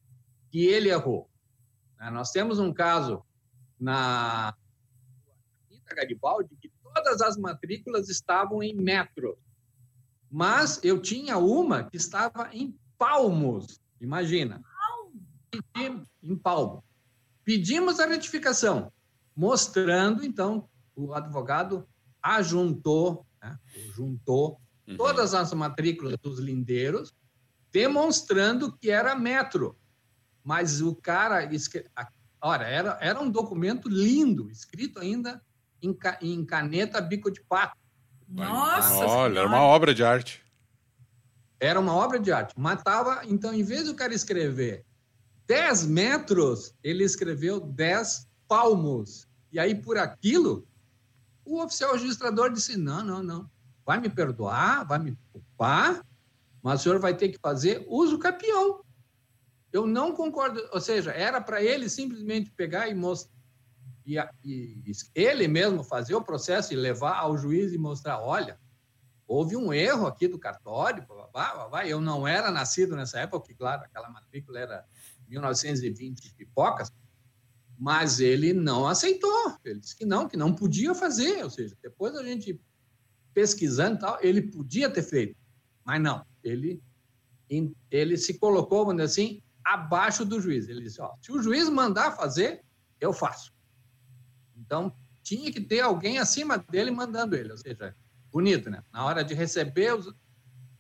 que 0.51 0.65
ele 0.67 0.89
errou. 0.89 1.29
Né? 1.99 2.11
Nós 2.11 2.31
temos 2.31 2.59
um 2.59 2.73
caso 2.73 3.25
na 3.79 4.57
Garibaldi 5.95 6.57
que 6.61 6.71
todas 6.95 7.21
as 7.21 7.37
matrículas 7.37 8.09
estavam 8.09 8.63
em 8.63 8.75
metros, 8.75 9.35
mas 10.31 10.81
eu 10.83 11.01
tinha 11.01 11.37
uma 11.37 11.85
que 11.85 11.97
estava 11.97 12.49
em 12.53 12.79
palmos, 12.97 13.81
imagina. 14.01 14.63
Em 16.23 16.37
palmo. 16.37 16.85
Pedimos 17.45 18.01
a 18.01 18.07
retificação, 18.07 18.93
mostrando, 19.37 20.25
então, 20.25 20.69
o 20.97 21.13
advogado 21.13 21.87
ajuntou, 22.23 23.27
né, 23.43 23.59
juntou 23.95 24.61
uhum. 24.89 24.97
todas 24.97 25.35
as 25.35 25.53
matrículas 25.53 26.17
dos 26.23 26.39
lindeiros, 26.39 27.13
demonstrando 27.71 28.77
que 28.79 28.91
era 28.91 29.15
metro. 29.15 29.77
Mas 30.43 30.81
o 30.81 30.95
cara, 30.95 31.49
olha, 32.41 32.65
era, 32.65 32.99
era 33.01 33.21
um 33.21 33.31
documento 33.31 33.89
lindo, 33.89 34.51
escrito 34.51 35.01
ainda 35.01 35.43
em, 35.87 35.97
em 36.23 36.45
caneta 36.45 37.01
bico 37.01 37.31
de 37.31 37.41
pato. 37.43 37.77
Nossa! 38.29 39.07
Olha, 39.07 39.41
era 39.41 39.49
uma 39.49 39.63
obra 39.63 39.95
de 39.95 40.03
arte. 40.03 40.43
Era 41.61 41.79
uma 41.79 41.95
obra 41.95 42.19
de 42.19 42.33
arte. 42.33 42.55
Matava, 42.59 43.23
então, 43.25 43.53
em 43.53 43.63
vez 43.63 43.85
do 43.85 43.95
cara 43.95 44.15
escrever 44.15 44.85
10 45.47 45.87
metros, 45.87 46.75
ele 46.83 47.05
escreveu 47.05 47.61
10 47.61 48.27
palmos. 48.49 49.29
E 49.53 49.59
aí, 49.59 49.75
por 49.75 49.97
aquilo, 49.99 50.67
o 51.45 51.63
oficial 51.63 51.93
registrador 51.93 52.53
disse: 52.53 52.77
não, 52.77 53.05
não, 53.05 53.23
não. 53.23 53.51
Vai 53.85 54.01
me 54.01 54.09
perdoar, 54.09 54.87
vai 54.87 54.99
me 54.99 55.17
culpar, 55.33 56.05
mas 56.63 56.81
o 56.81 56.83
senhor 56.83 56.99
vai 56.99 57.15
ter 57.15 57.29
que 57.29 57.39
fazer 57.39 57.85
uso 57.89 58.19
capião. 58.19 58.83
Eu 59.71 59.87
não 59.87 60.13
concordo. 60.13 60.61
Ou 60.73 60.81
seja, 60.81 61.11
era 61.11 61.41
para 61.41 61.63
ele 61.63 61.89
simplesmente 61.89 62.51
pegar 62.53 62.89
e 62.89 62.95
mostrar. 62.95 63.34
E, 64.05 64.19
e, 64.45 64.93
ele 65.15 65.49
mesmo 65.49 65.83
fazer 65.83 66.15
o 66.15 66.23
processo 66.23 66.73
e 66.73 66.77
levar 66.77 67.17
ao 67.17 67.39
juiz 67.39 67.73
e 67.73 67.79
mostrar: 67.79 68.21
olha, 68.21 68.59
houve 69.27 69.57
um 69.57 69.73
erro 69.73 70.07
aqui 70.07 70.29
do 70.29 70.39
cartório, 70.39 71.07
blá, 71.07 71.27
blá, 71.29 71.69
blá, 71.69 71.87
eu 71.87 72.01
não 72.01 72.29
era 72.29 72.51
nascido 72.51 72.95
nessa 72.95 73.21
época, 73.21 73.55
claro, 73.55 73.83
aquela 73.83 74.11
matrícula 74.11 74.59
era 74.61 74.85
1920 75.29 76.35
pipocas, 76.35 76.93
mas 77.79 78.21
ele 78.21 78.53
não 78.53 78.87
aceitou. 78.87 79.57
Ele 79.65 79.81
disse 79.81 79.97
que 79.97 80.05
não, 80.05 80.29
que 80.29 80.37
não 80.37 80.55
podia 80.55 80.95
fazer. 80.95 81.43
Ou 81.43 81.51
seja, 81.51 81.77
depois 81.83 82.15
a 82.15 82.23
gente 82.23 82.61
pesquisando 83.33 83.99
tal, 83.99 84.19
ele 84.23 84.43
podia 84.43 84.89
ter 84.89 85.03
feito, 85.03 85.37
mas 85.85 86.01
não. 86.01 86.25
Ele, 86.43 86.81
ele 87.91 88.17
se 88.17 88.39
colocou, 88.39 88.85
vamos 88.85 89.03
dizer 89.03 89.23
assim, 89.23 89.43
abaixo 89.65 90.25
do 90.25 90.41
juiz. 90.41 90.69
Ele 90.69 90.83
disse: 90.83 91.01
ó, 91.01 91.15
se 91.21 91.33
o 91.33 91.43
juiz 91.43 91.69
mandar 91.69 92.13
fazer, 92.13 92.63
eu 93.01 93.13
faço. 93.13 93.54
Então, 94.65 94.93
tinha 95.23 95.51
que 95.53 95.61
ter 95.61 95.81
alguém 95.81 96.19
acima 96.19 96.59
dele 96.59 96.91
mandando 96.91 97.37
ele. 97.37 97.51
Ou 97.51 97.59
seja, 97.59 97.95
bonito, 98.31 98.71
né? 98.71 98.83
Na 98.93 99.05
hora 99.05 99.23
de 99.23 99.35
receber 99.35 99.95
os, 99.95 100.15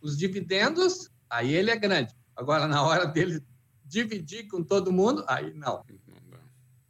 os 0.01 0.16
dividendos, 0.16 1.11
aí 1.28 1.53
ele 1.53 1.70
é 1.70 1.76
grande. 1.76 2.14
Agora, 2.35 2.66
na 2.66 2.82
hora 2.82 3.07
dele 3.07 3.43
dividir 3.85 4.49
com 4.49 4.62
todo 4.62 4.93
mundo, 4.93 5.24
aí 5.28 5.53
não. 5.55 5.85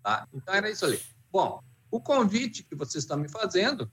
Tá? 0.03 0.27
Então 0.33 0.55
era 0.55 0.71
isso 0.71 0.85
ali. 0.85 1.01
Bom, 1.31 1.61
o 1.91 2.01
convite 2.01 2.63
que 2.63 2.75
vocês 2.75 3.05
estão 3.05 3.17
me 3.17 3.29
fazendo, 3.29 3.91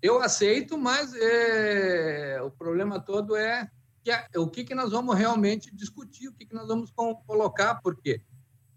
eu 0.00 0.22
aceito, 0.22 0.78
mas 0.78 1.14
é, 1.14 2.40
o 2.42 2.50
problema 2.50 3.00
todo 3.00 3.36
é 3.36 3.70
que 4.02 4.10
é, 4.10 4.26
o 4.36 4.46
que, 4.48 4.64
que 4.64 4.74
nós 4.74 4.92
vamos 4.92 5.16
realmente 5.16 5.74
discutir, 5.74 6.28
o 6.28 6.32
que, 6.32 6.46
que 6.46 6.54
nós 6.54 6.68
vamos 6.68 6.92
colocar, 7.26 7.76
porque 7.76 8.20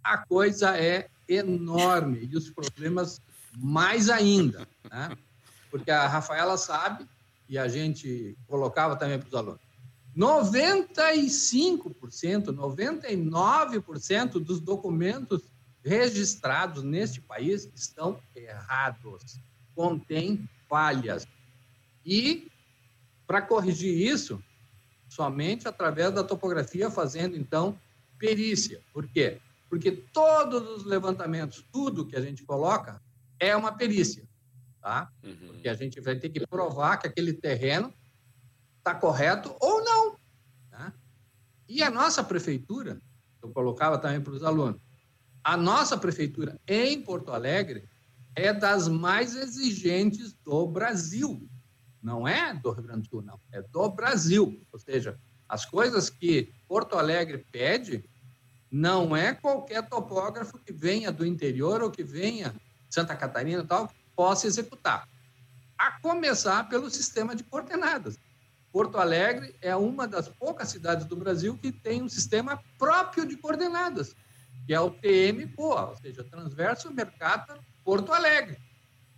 a 0.03 0.17
coisa 0.17 0.77
é 0.77 1.09
enorme 1.27 2.27
e 2.31 2.35
os 2.35 2.49
problemas 2.49 3.21
mais 3.55 4.09
ainda. 4.09 4.67
Né? 4.89 5.15
Porque 5.69 5.91
a 5.91 6.07
Rafaela 6.07 6.57
sabe, 6.57 7.05
e 7.47 7.57
a 7.57 7.67
gente 7.67 8.37
colocava 8.47 8.95
também 8.95 9.19
para 9.19 9.27
os 9.27 9.33
alunos, 9.33 9.59
95%, 10.17 12.47
99% 12.47 14.39
dos 14.39 14.59
documentos 14.59 15.43
registrados 15.83 16.83
neste 16.83 17.21
país 17.21 17.69
estão 17.73 18.19
errados, 18.35 19.39
contêm 19.73 20.47
falhas. 20.67 21.25
E, 22.05 22.51
para 23.25 23.41
corrigir 23.41 23.95
isso, 23.95 24.43
somente 25.07 25.67
através 25.67 26.13
da 26.13 26.23
topografia, 26.23 26.91
fazendo, 26.91 27.37
então, 27.37 27.79
perícia. 28.17 28.81
Por 28.91 29.07
quê? 29.07 29.39
Porque 29.69 29.91
todos 29.91 30.67
os 30.69 30.85
levantamentos, 30.85 31.63
tudo 31.71 32.05
que 32.05 32.15
a 32.15 32.21
gente 32.21 32.43
coloca, 32.43 33.01
é 33.39 33.55
uma 33.55 33.71
perícia. 33.71 34.27
Tá? 34.81 35.11
Uhum. 35.23 35.47
Porque 35.47 35.69
a 35.69 35.73
gente 35.73 35.99
vai 35.99 36.15
ter 36.15 36.29
que 36.29 36.45
provar 36.47 36.97
que 36.97 37.07
aquele 37.07 37.33
terreno 37.33 37.93
está 38.77 38.95
correto 38.95 39.55
ou 39.59 39.83
não. 39.83 40.15
Tá? 40.69 40.93
E 41.67 41.83
a 41.83 41.89
nossa 41.89 42.23
prefeitura, 42.23 43.01
eu 43.41 43.49
colocava 43.49 43.97
também 43.97 44.21
para 44.21 44.33
os 44.33 44.43
alunos, 44.43 44.81
a 45.43 45.57
nossa 45.57 45.97
prefeitura 45.97 46.59
em 46.67 47.01
Porto 47.01 47.31
Alegre 47.31 47.87
é 48.35 48.53
das 48.53 48.87
mais 48.87 49.35
exigentes 49.35 50.33
do 50.33 50.67
Brasil. 50.67 51.47
Não 52.01 52.27
é 52.27 52.53
do 52.53 52.71
Rio 52.71 52.83
Grande 52.83 53.01
do 53.01 53.09
Sul, 53.09 53.21
não. 53.21 53.39
É 53.51 53.61
do 53.61 53.89
Brasil. 53.89 54.61
Ou 54.71 54.79
seja, 54.79 55.19
as 55.47 55.65
coisas 55.65 56.09
que 56.09 56.53
Porto 56.67 56.97
Alegre 56.97 57.45
pede 57.51 58.07
não 58.71 59.15
é 59.15 59.33
qualquer 59.33 59.87
topógrafo 59.89 60.59
que 60.59 60.71
venha 60.71 61.11
do 61.11 61.25
interior 61.25 61.81
ou 61.81 61.91
que 61.91 62.03
venha 62.03 62.53
Santa 62.89 63.15
Catarina 63.15 63.63
tal 63.63 63.87
que 63.87 63.95
possa 64.15 64.47
executar. 64.47 65.07
A 65.77 65.99
começar 65.99 66.67
pelo 66.67 66.89
sistema 66.89 67.35
de 67.35 67.43
coordenadas. 67.43 68.17
Porto 68.71 68.97
Alegre 68.97 69.55
é 69.61 69.75
uma 69.75 70.07
das 70.07 70.27
poucas 70.27 70.69
cidades 70.69 71.05
do 71.05 71.15
Brasil 71.15 71.57
que 71.57 71.71
tem 71.71 72.01
um 72.01 72.09
sistema 72.09 72.61
próprio 72.77 73.25
de 73.25 73.37
coordenadas 73.37 74.15
que 74.69 74.73
é 74.75 74.79
o 74.79 74.91
TM-POA, 74.91 75.89
ou 75.89 75.97
seja, 75.97 76.23
Transverso 76.23 76.93
Mercato 76.93 77.59
Porto 77.83 78.13
Alegre. 78.13 78.55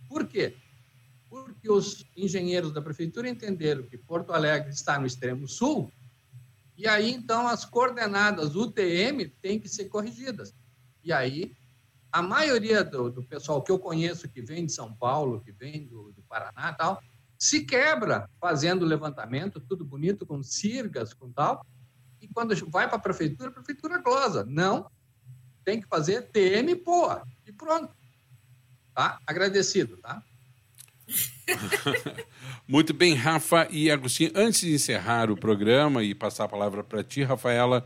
Por 0.08 0.26
quê? 0.26 0.56
Porque 1.28 1.70
os 1.70 2.06
engenheiros 2.16 2.72
da 2.72 2.80
prefeitura 2.80 3.28
entenderam 3.28 3.82
que 3.82 3.98
Porto 3.98 4.32
Alegre 4.32 4.70
está 4.70 4.98
no 4.98 5.06
extremo 5.06 5.46
sul, 5.46 5.92
e 6.74 6.88
aí 6.88 7.12
então 7.12 7.46
as 7.46 7.66
coordenadas 7.66 8.56
UTM 8.56 9.28
têm 9.42 9.60
que 9.60 9.68
ser 9.68 9.90
corrigidas. 9.90 10.54
E 11.04 11.12
aí 11.12 11.54
a 12.12 12.20
maioria 12.20 12.84
do, 12.84 13.10
do 13.10 13.22
pessoal 13.22 13.62
que 13.62 13.72
eu 13.72 13.78
conheço 13.78 14.28
que 14.28 14.42
vem 14.42 14.66
de 14.66 14.72
São 14.72 14.92
Paulo, 14.92 15.40
que 15.40 15.50
vem 15.50 15.86
do, 15.86 16.12
do 16.12 16.22
Paraná 16.22 16.72
tal, 16.74 17.02
se 17.38 17.64
quebra 17.64 18.28
fazendo 18.38 18.84
levantamento, 18.84 19.58
tudo 19.58 19.84
bonito, 19.84 20.26
com 20.26 20.42
cirgas, 20.42 21.14
com 21.14 21.32
tal, 21.32 21.64
e 22.20 22.28
quando 22.28 22.54
vai 22.70 22.86
para 22.86 22.96
a 22.96 23.00
prefeitura, 23.00 23.48
a 23.48 23.52
prefeitura 23.52 23.98
glosa. 23.98 24.44
Não, 24.46 24.88
tem 25.64 25.80
que 25.80 25.88
fazer 25.88 26.30
TM, 26.30 26.76
pô, 26.76 27.08
e 27.46 27.52
pronto. 27.52 27.92
Tá? 28.94 29.18
Agradecido, 29.26 29.96
tá? 29.96 30.22
Muito 32.68 32.94
bem, 32.94 33.14
Rafa 33.14 33.66
e 33.70 33.90
Agostinho. 33.90 34.32
Antes 34.34 34.60
de 34.60 34.74
encerrar 34.74 35.30
o 35.30 35.36
programa 35.36 36.02
e 36.04 36.14
passar 36.14 36.44
a 36.44 36.48
palavra 36.48 36.84
para 36.84 37.02
ti, 37.02 37.22
Rafaela, 37.22 37.84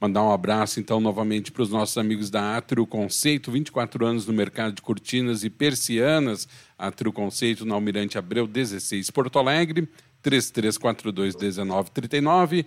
mandar 0.00 0.22
um 0.22 0.32
abraço 0.32 0.80
então 0.80 1.00
novamente 1.00 1.50
para 1.50 1.62
os 1.62 1.70
nossos 1.70 1.98
amigos 1.98 2.30
da 2.30 2.56
Atrio 2.56 2.86
Conceito, 2.86 3.50
24 3.50 4.06
anos 4.06 4.26
no 4.26 4.32
mercado 4.32 4.74
de 4.74 4.82
cortinas 4.82 5.44
e 5.44 5.50
persianas. 5.50 6.48
Atrio 6.78 7.12
Conceito 7.12 7.64
na 7.64 7.74
Almirante 7.74 8.18
Abreu 8.18 8.46
16, 8.46 9.10
Porto 9.10 9.38
Alegre, 9.38 9.88
3342 10.22 11.34
1939. 11.34 12.66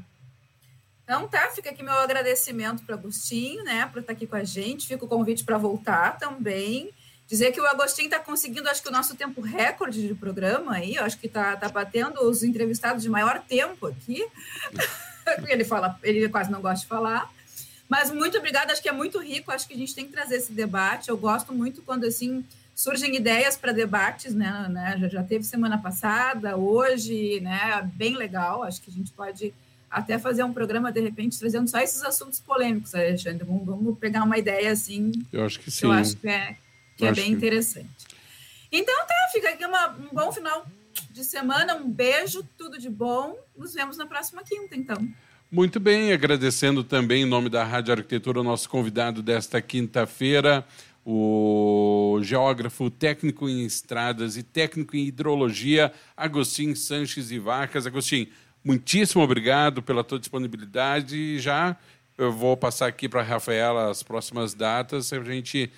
Então 1.03 1.27
tá, 1.27 1.49
fica 1.49 1.69
aqui 1.69 1.83
meu 1.83 1.93
agradecimento 1.93 2.83
para 2.83 2.95
Agostinho, 2.95 3.63
né, 3.63 3.87
por 3.91 3.99
estar 3.99 4.13
aqui 4.13 4.27
com 4.27 4.35
a 4.35 4.43
gente. 4.43 4.87
Fica 4.87 5.05
o 5.05 5.07
convite 5.07 5.43
para 5.43 5.57
voltar 5.57 6.17
também. 6.17 6.91
Dizer 7.27 7.51
que 7.51 7.61
o 7.61 7.65
Agostinho 7.65 8.07
está 8.07 8.19
conseguindo, 8.19 8.67
acho 8.69 8.81
que 8.81 8.89
o 8.89 8.91
nosso 8.91 9.15
tempo 9.15 9.39
recorde 9.39 10.07
de 10.07 10.15
programa 10.15 10.73
aí, 10.73 10.97
acho 10.97 11.17
que 11.19 11.27
está 11.27 11.55
tá 11.55 11.69
batendo 11.69 12.23
os 12.27 12.43
entrevistados 12.43 13.03
de 13.03 13.09
maior 13.09 13.39
tempo 13.41 13.85
aqui. 13.85 14.25
ele 15.47 15.63
fala, 15.63 15.97
ele 16.01 16.27
quase 16.27 16.51
não 16.51 16.61
gosta 16.61 16.81
de 16.81 16.87
falar. 16.87 17.31
Mas 17.87 18.11
muito 18.11 18.37
obrigada, 18.37 18.71
acho 18.71 18.81
que 18.81 18.89
é 18.89 18.91
muito 18.91 19.19
rico, 19.19 19.51
acho 19.51 19.67
que 19.67 19.73
a 19.73 19.77
gente 19.77 19.93
tem 19.93 20.05
que 20.05 20.11
trazer 20.11 20.37
esse 20.37 20.51
debate. 20.51 21.09
Eu 21.09 21.17
gosto 21.17 21.53
muito 21.53 21.81
quando 21.83 22.05
assim 22.05 22.43
surgem 22.79 23.13
ideias 23.13 23.57
para 23.57 23.73
debates, 23.73 24.33
né, 24.33 24.67
né? 24.69 24.97
Já, 25.01 25.09
já 25.09 25.23
teve 25.23 25.43
semana 25.43 25.77
passada, 25.77 26.55
hoje, 26.55 27.41
né? 27.41 27.85
Bem 27.95 28.15
legal. 28.15 28.63
Acho 28.63 28.81
que 28.81 28.89
a 28.89 28.93
gente 28.93 29.11
pode 29.11 29.53
até 29.91 30.17
fazer 30.17 30.45
um 30.45 30.53
programa, 30.53 30.89
de 30.89 31.01
repente, 31.01 31.37
trazendo 31.37 31.69
só 31.69 31.79
esses 31.79 32.01
assuntos 32.03 32.39
polêmicos, 32.39 32.95
Alexandre. 32.95 33.43
Vamos, 33.45 33.65
vamos 33.65 33.99
pegar 33.99 34.23
uma 34.23 34.37
ideia 34.37 34.71
assim. 34.71 35.11
Eu 35.33 35.45
acho 35.45 35.59
que 35.59 35.69
sim. 35.69 35.87
Eu 35.87 35.91
acho 35.91 36.15
que 36.15 36.29
é, 36.29 36.55
que 36.95 37.05
é 37.05 37.11
bem 37.11 37.25
que... 37.25 37.31
interessante. 37.31 37.89
Então 38.71 38.95
tá, 39.05 39.29
fica 39.33 39.49
aqui 39.49 39.65
uma, 39.65 39.89
um 39.89 40.13
bom 40.13 40.31
final 40.31 40.65
de 41.11 41.25
semana, 41.25 41.75
um 41.75 41.91
beijo, 41.91 42.47
tudo 42.57 42.79
de 42.79 42.89
bom. 42.89 43.37
Nos 43.57 43.73
vemos 43.73 43.97
na 43.97 44.05
próxima 44.05 44.41
quinta, 44.41 44.77
então. 44.77 45.05
Muito 45.51 45.79
bem, 45.79 46.13
agradecendo 46.13 46.83
também 46.83 47.23
em 47.23 47.25
nome 47.25 47.49
da 47.49 47.63
Rádio 47.63 47.91
Arquitetura 47.91 48.39
o 48.39 48.43
nosso 48.43 48.69
convidado 48.69 49.23
desta 49.23 49.59
quinta-feira, 49.59 50.63
o 51.11 52.19
geógrafo 52.21 52.87
técnico 52.91 53.49
em 53.49 53.65
estradas 53.65 54.37
e 54.37 54.43
técnico 54.43 54.95
em 54.95 55.07
hidrologia, 55.07 55.91
Agostinho 56.15 56.75
Sanches 56.75 57.31
e 57.31 57.39
Vacas. 57.39 57.87
Agostinho, 57.87 58.27
muitíssimo 58.63 59.23
obrigado 59.23 59.81
pela 59.81 60.03
tua 60.03 60.19
disponibilidade 60.19 61.17
e 61.17 61.39
já 61.39 61.75
eu 62.15 62.31
vou 62.31 62.55
passar 62.55 62.85
aqui 62.85 63.09
para 63.09 63.21
a 63.21 63.23
Rafaela 63.23 63.89
as 63.89 64.03
próximas 64.03 64.53
datas 64.53 65.09
para 65.09 65.21
a 65.21 65.23
gente 65.23 65.71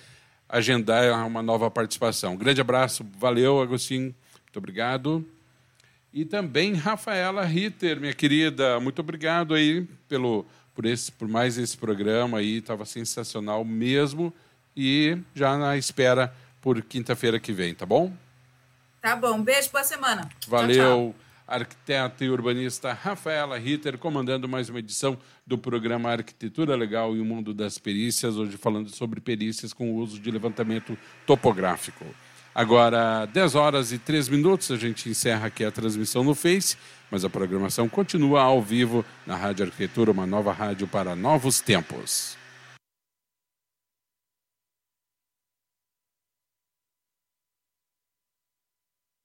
agendar 0.46 1.26
uma 1.26 1.42
nova 1.42 1.70
participação. 1.70 2.36
grande 2.36 2.60
abraço, 2.60 3.02
valeu, 3.18 3.62
Agostinho, 3.62 4.14
muito 4.44 4.58
obrigado. 4.58 5.26
E 6.12 6.26
também 6.26 6.74
Rafaela 6.74 7.42
Ritter, 7.46 7.98
minha 7.98 8.12
querida, 8.12 8.78
muito 8.80 8.98
obrigado 8.98 9.54
aí 9.54 9.88
pelo 10.06 10.44
por 10.74 10.84
esse 10.84 11.10
por 11.10 11.26
mais 11.26 11.56
esse 11.56 11.78
programa 11.78 12.36
aí, 12.36 12.58
estava 12.58 12.84
sensacional 12.84 13.64
mesmo 13.64 14.30
e 14.76 15.18
já 15.34 15.56
na 15.56 15.76
espera 15.76 16.32
por 16.60 16.80
quinta-feira 16.82 17.40
que 17.40 17.52
vem, 17.52 17.74
tá 17.74 17.84
bom? 17.84 18.12
Tá 19.00 19.16
bom, 19.16 19.42
beijo, 19.42 19.70
boa 19.72 19.82
semana. 19.82 20.28
Valeu, 20.46 20.76
tchau, 20.76 20.84
tchau. 20.84 21.14
arquiteta 21.46 22.24
e 22.24 22.30
urbanista 22.30 22.92
Rafaela 22.92 23.58
Ritter, 23.58 23.98
comandando 23.98 24.48
mais 24.48 24.68
uma 24.68 24.78
edição 24.78 25.18
do 25.44 25.58
programa 25.58 26.10
Arquitetura 26.10 26.76
Legal 26.76 27.16
e 27.16 27.20
o 27.20 27.24
Mundo 27.24 27.52
das 27.52 27.78
Perícias, 27.78 28.36
hoje 28.36 28.56
falando 28.56 28.90
sobre 28.90 29.20
perícias 29.20 29.72
com 29.72 29.90
o 29.90 29.96
uso 29.96 30.20
de 30.20 30.30
levantamento 30.30 30.96
topográfico. 31.26 32.06
Agora, 32.54 33.24
10 33.26 33.54
horas 33.54 33.92
e 33.92 33.98
3 33.98 34.28
minutos, 34.28 34.70
a 34.70 34.76
gente 34.76 35.08
encerra 35.08 35.46
aqui 35.46 35.64
a 35.64 35.70
transmissão 35.72 36.22
no 36.22 36.34
Face, 36.34 36.76
mas 37.10 37.24
a 37.24 37.30
programação 37.30 37.88
continua 37.88 38.42
ao 38.42 38.62
vivo 38.62 39.04
na 39.26 39.34
Rádio 39.34 39.64
Arquitetura, 39.64 40.12
uma 40.12 40.26
nova 40.26 40.52
rádio 40.52 40.86
para 40.86 41.16
novos 41.16 41.60
tempos. 41.60 42.36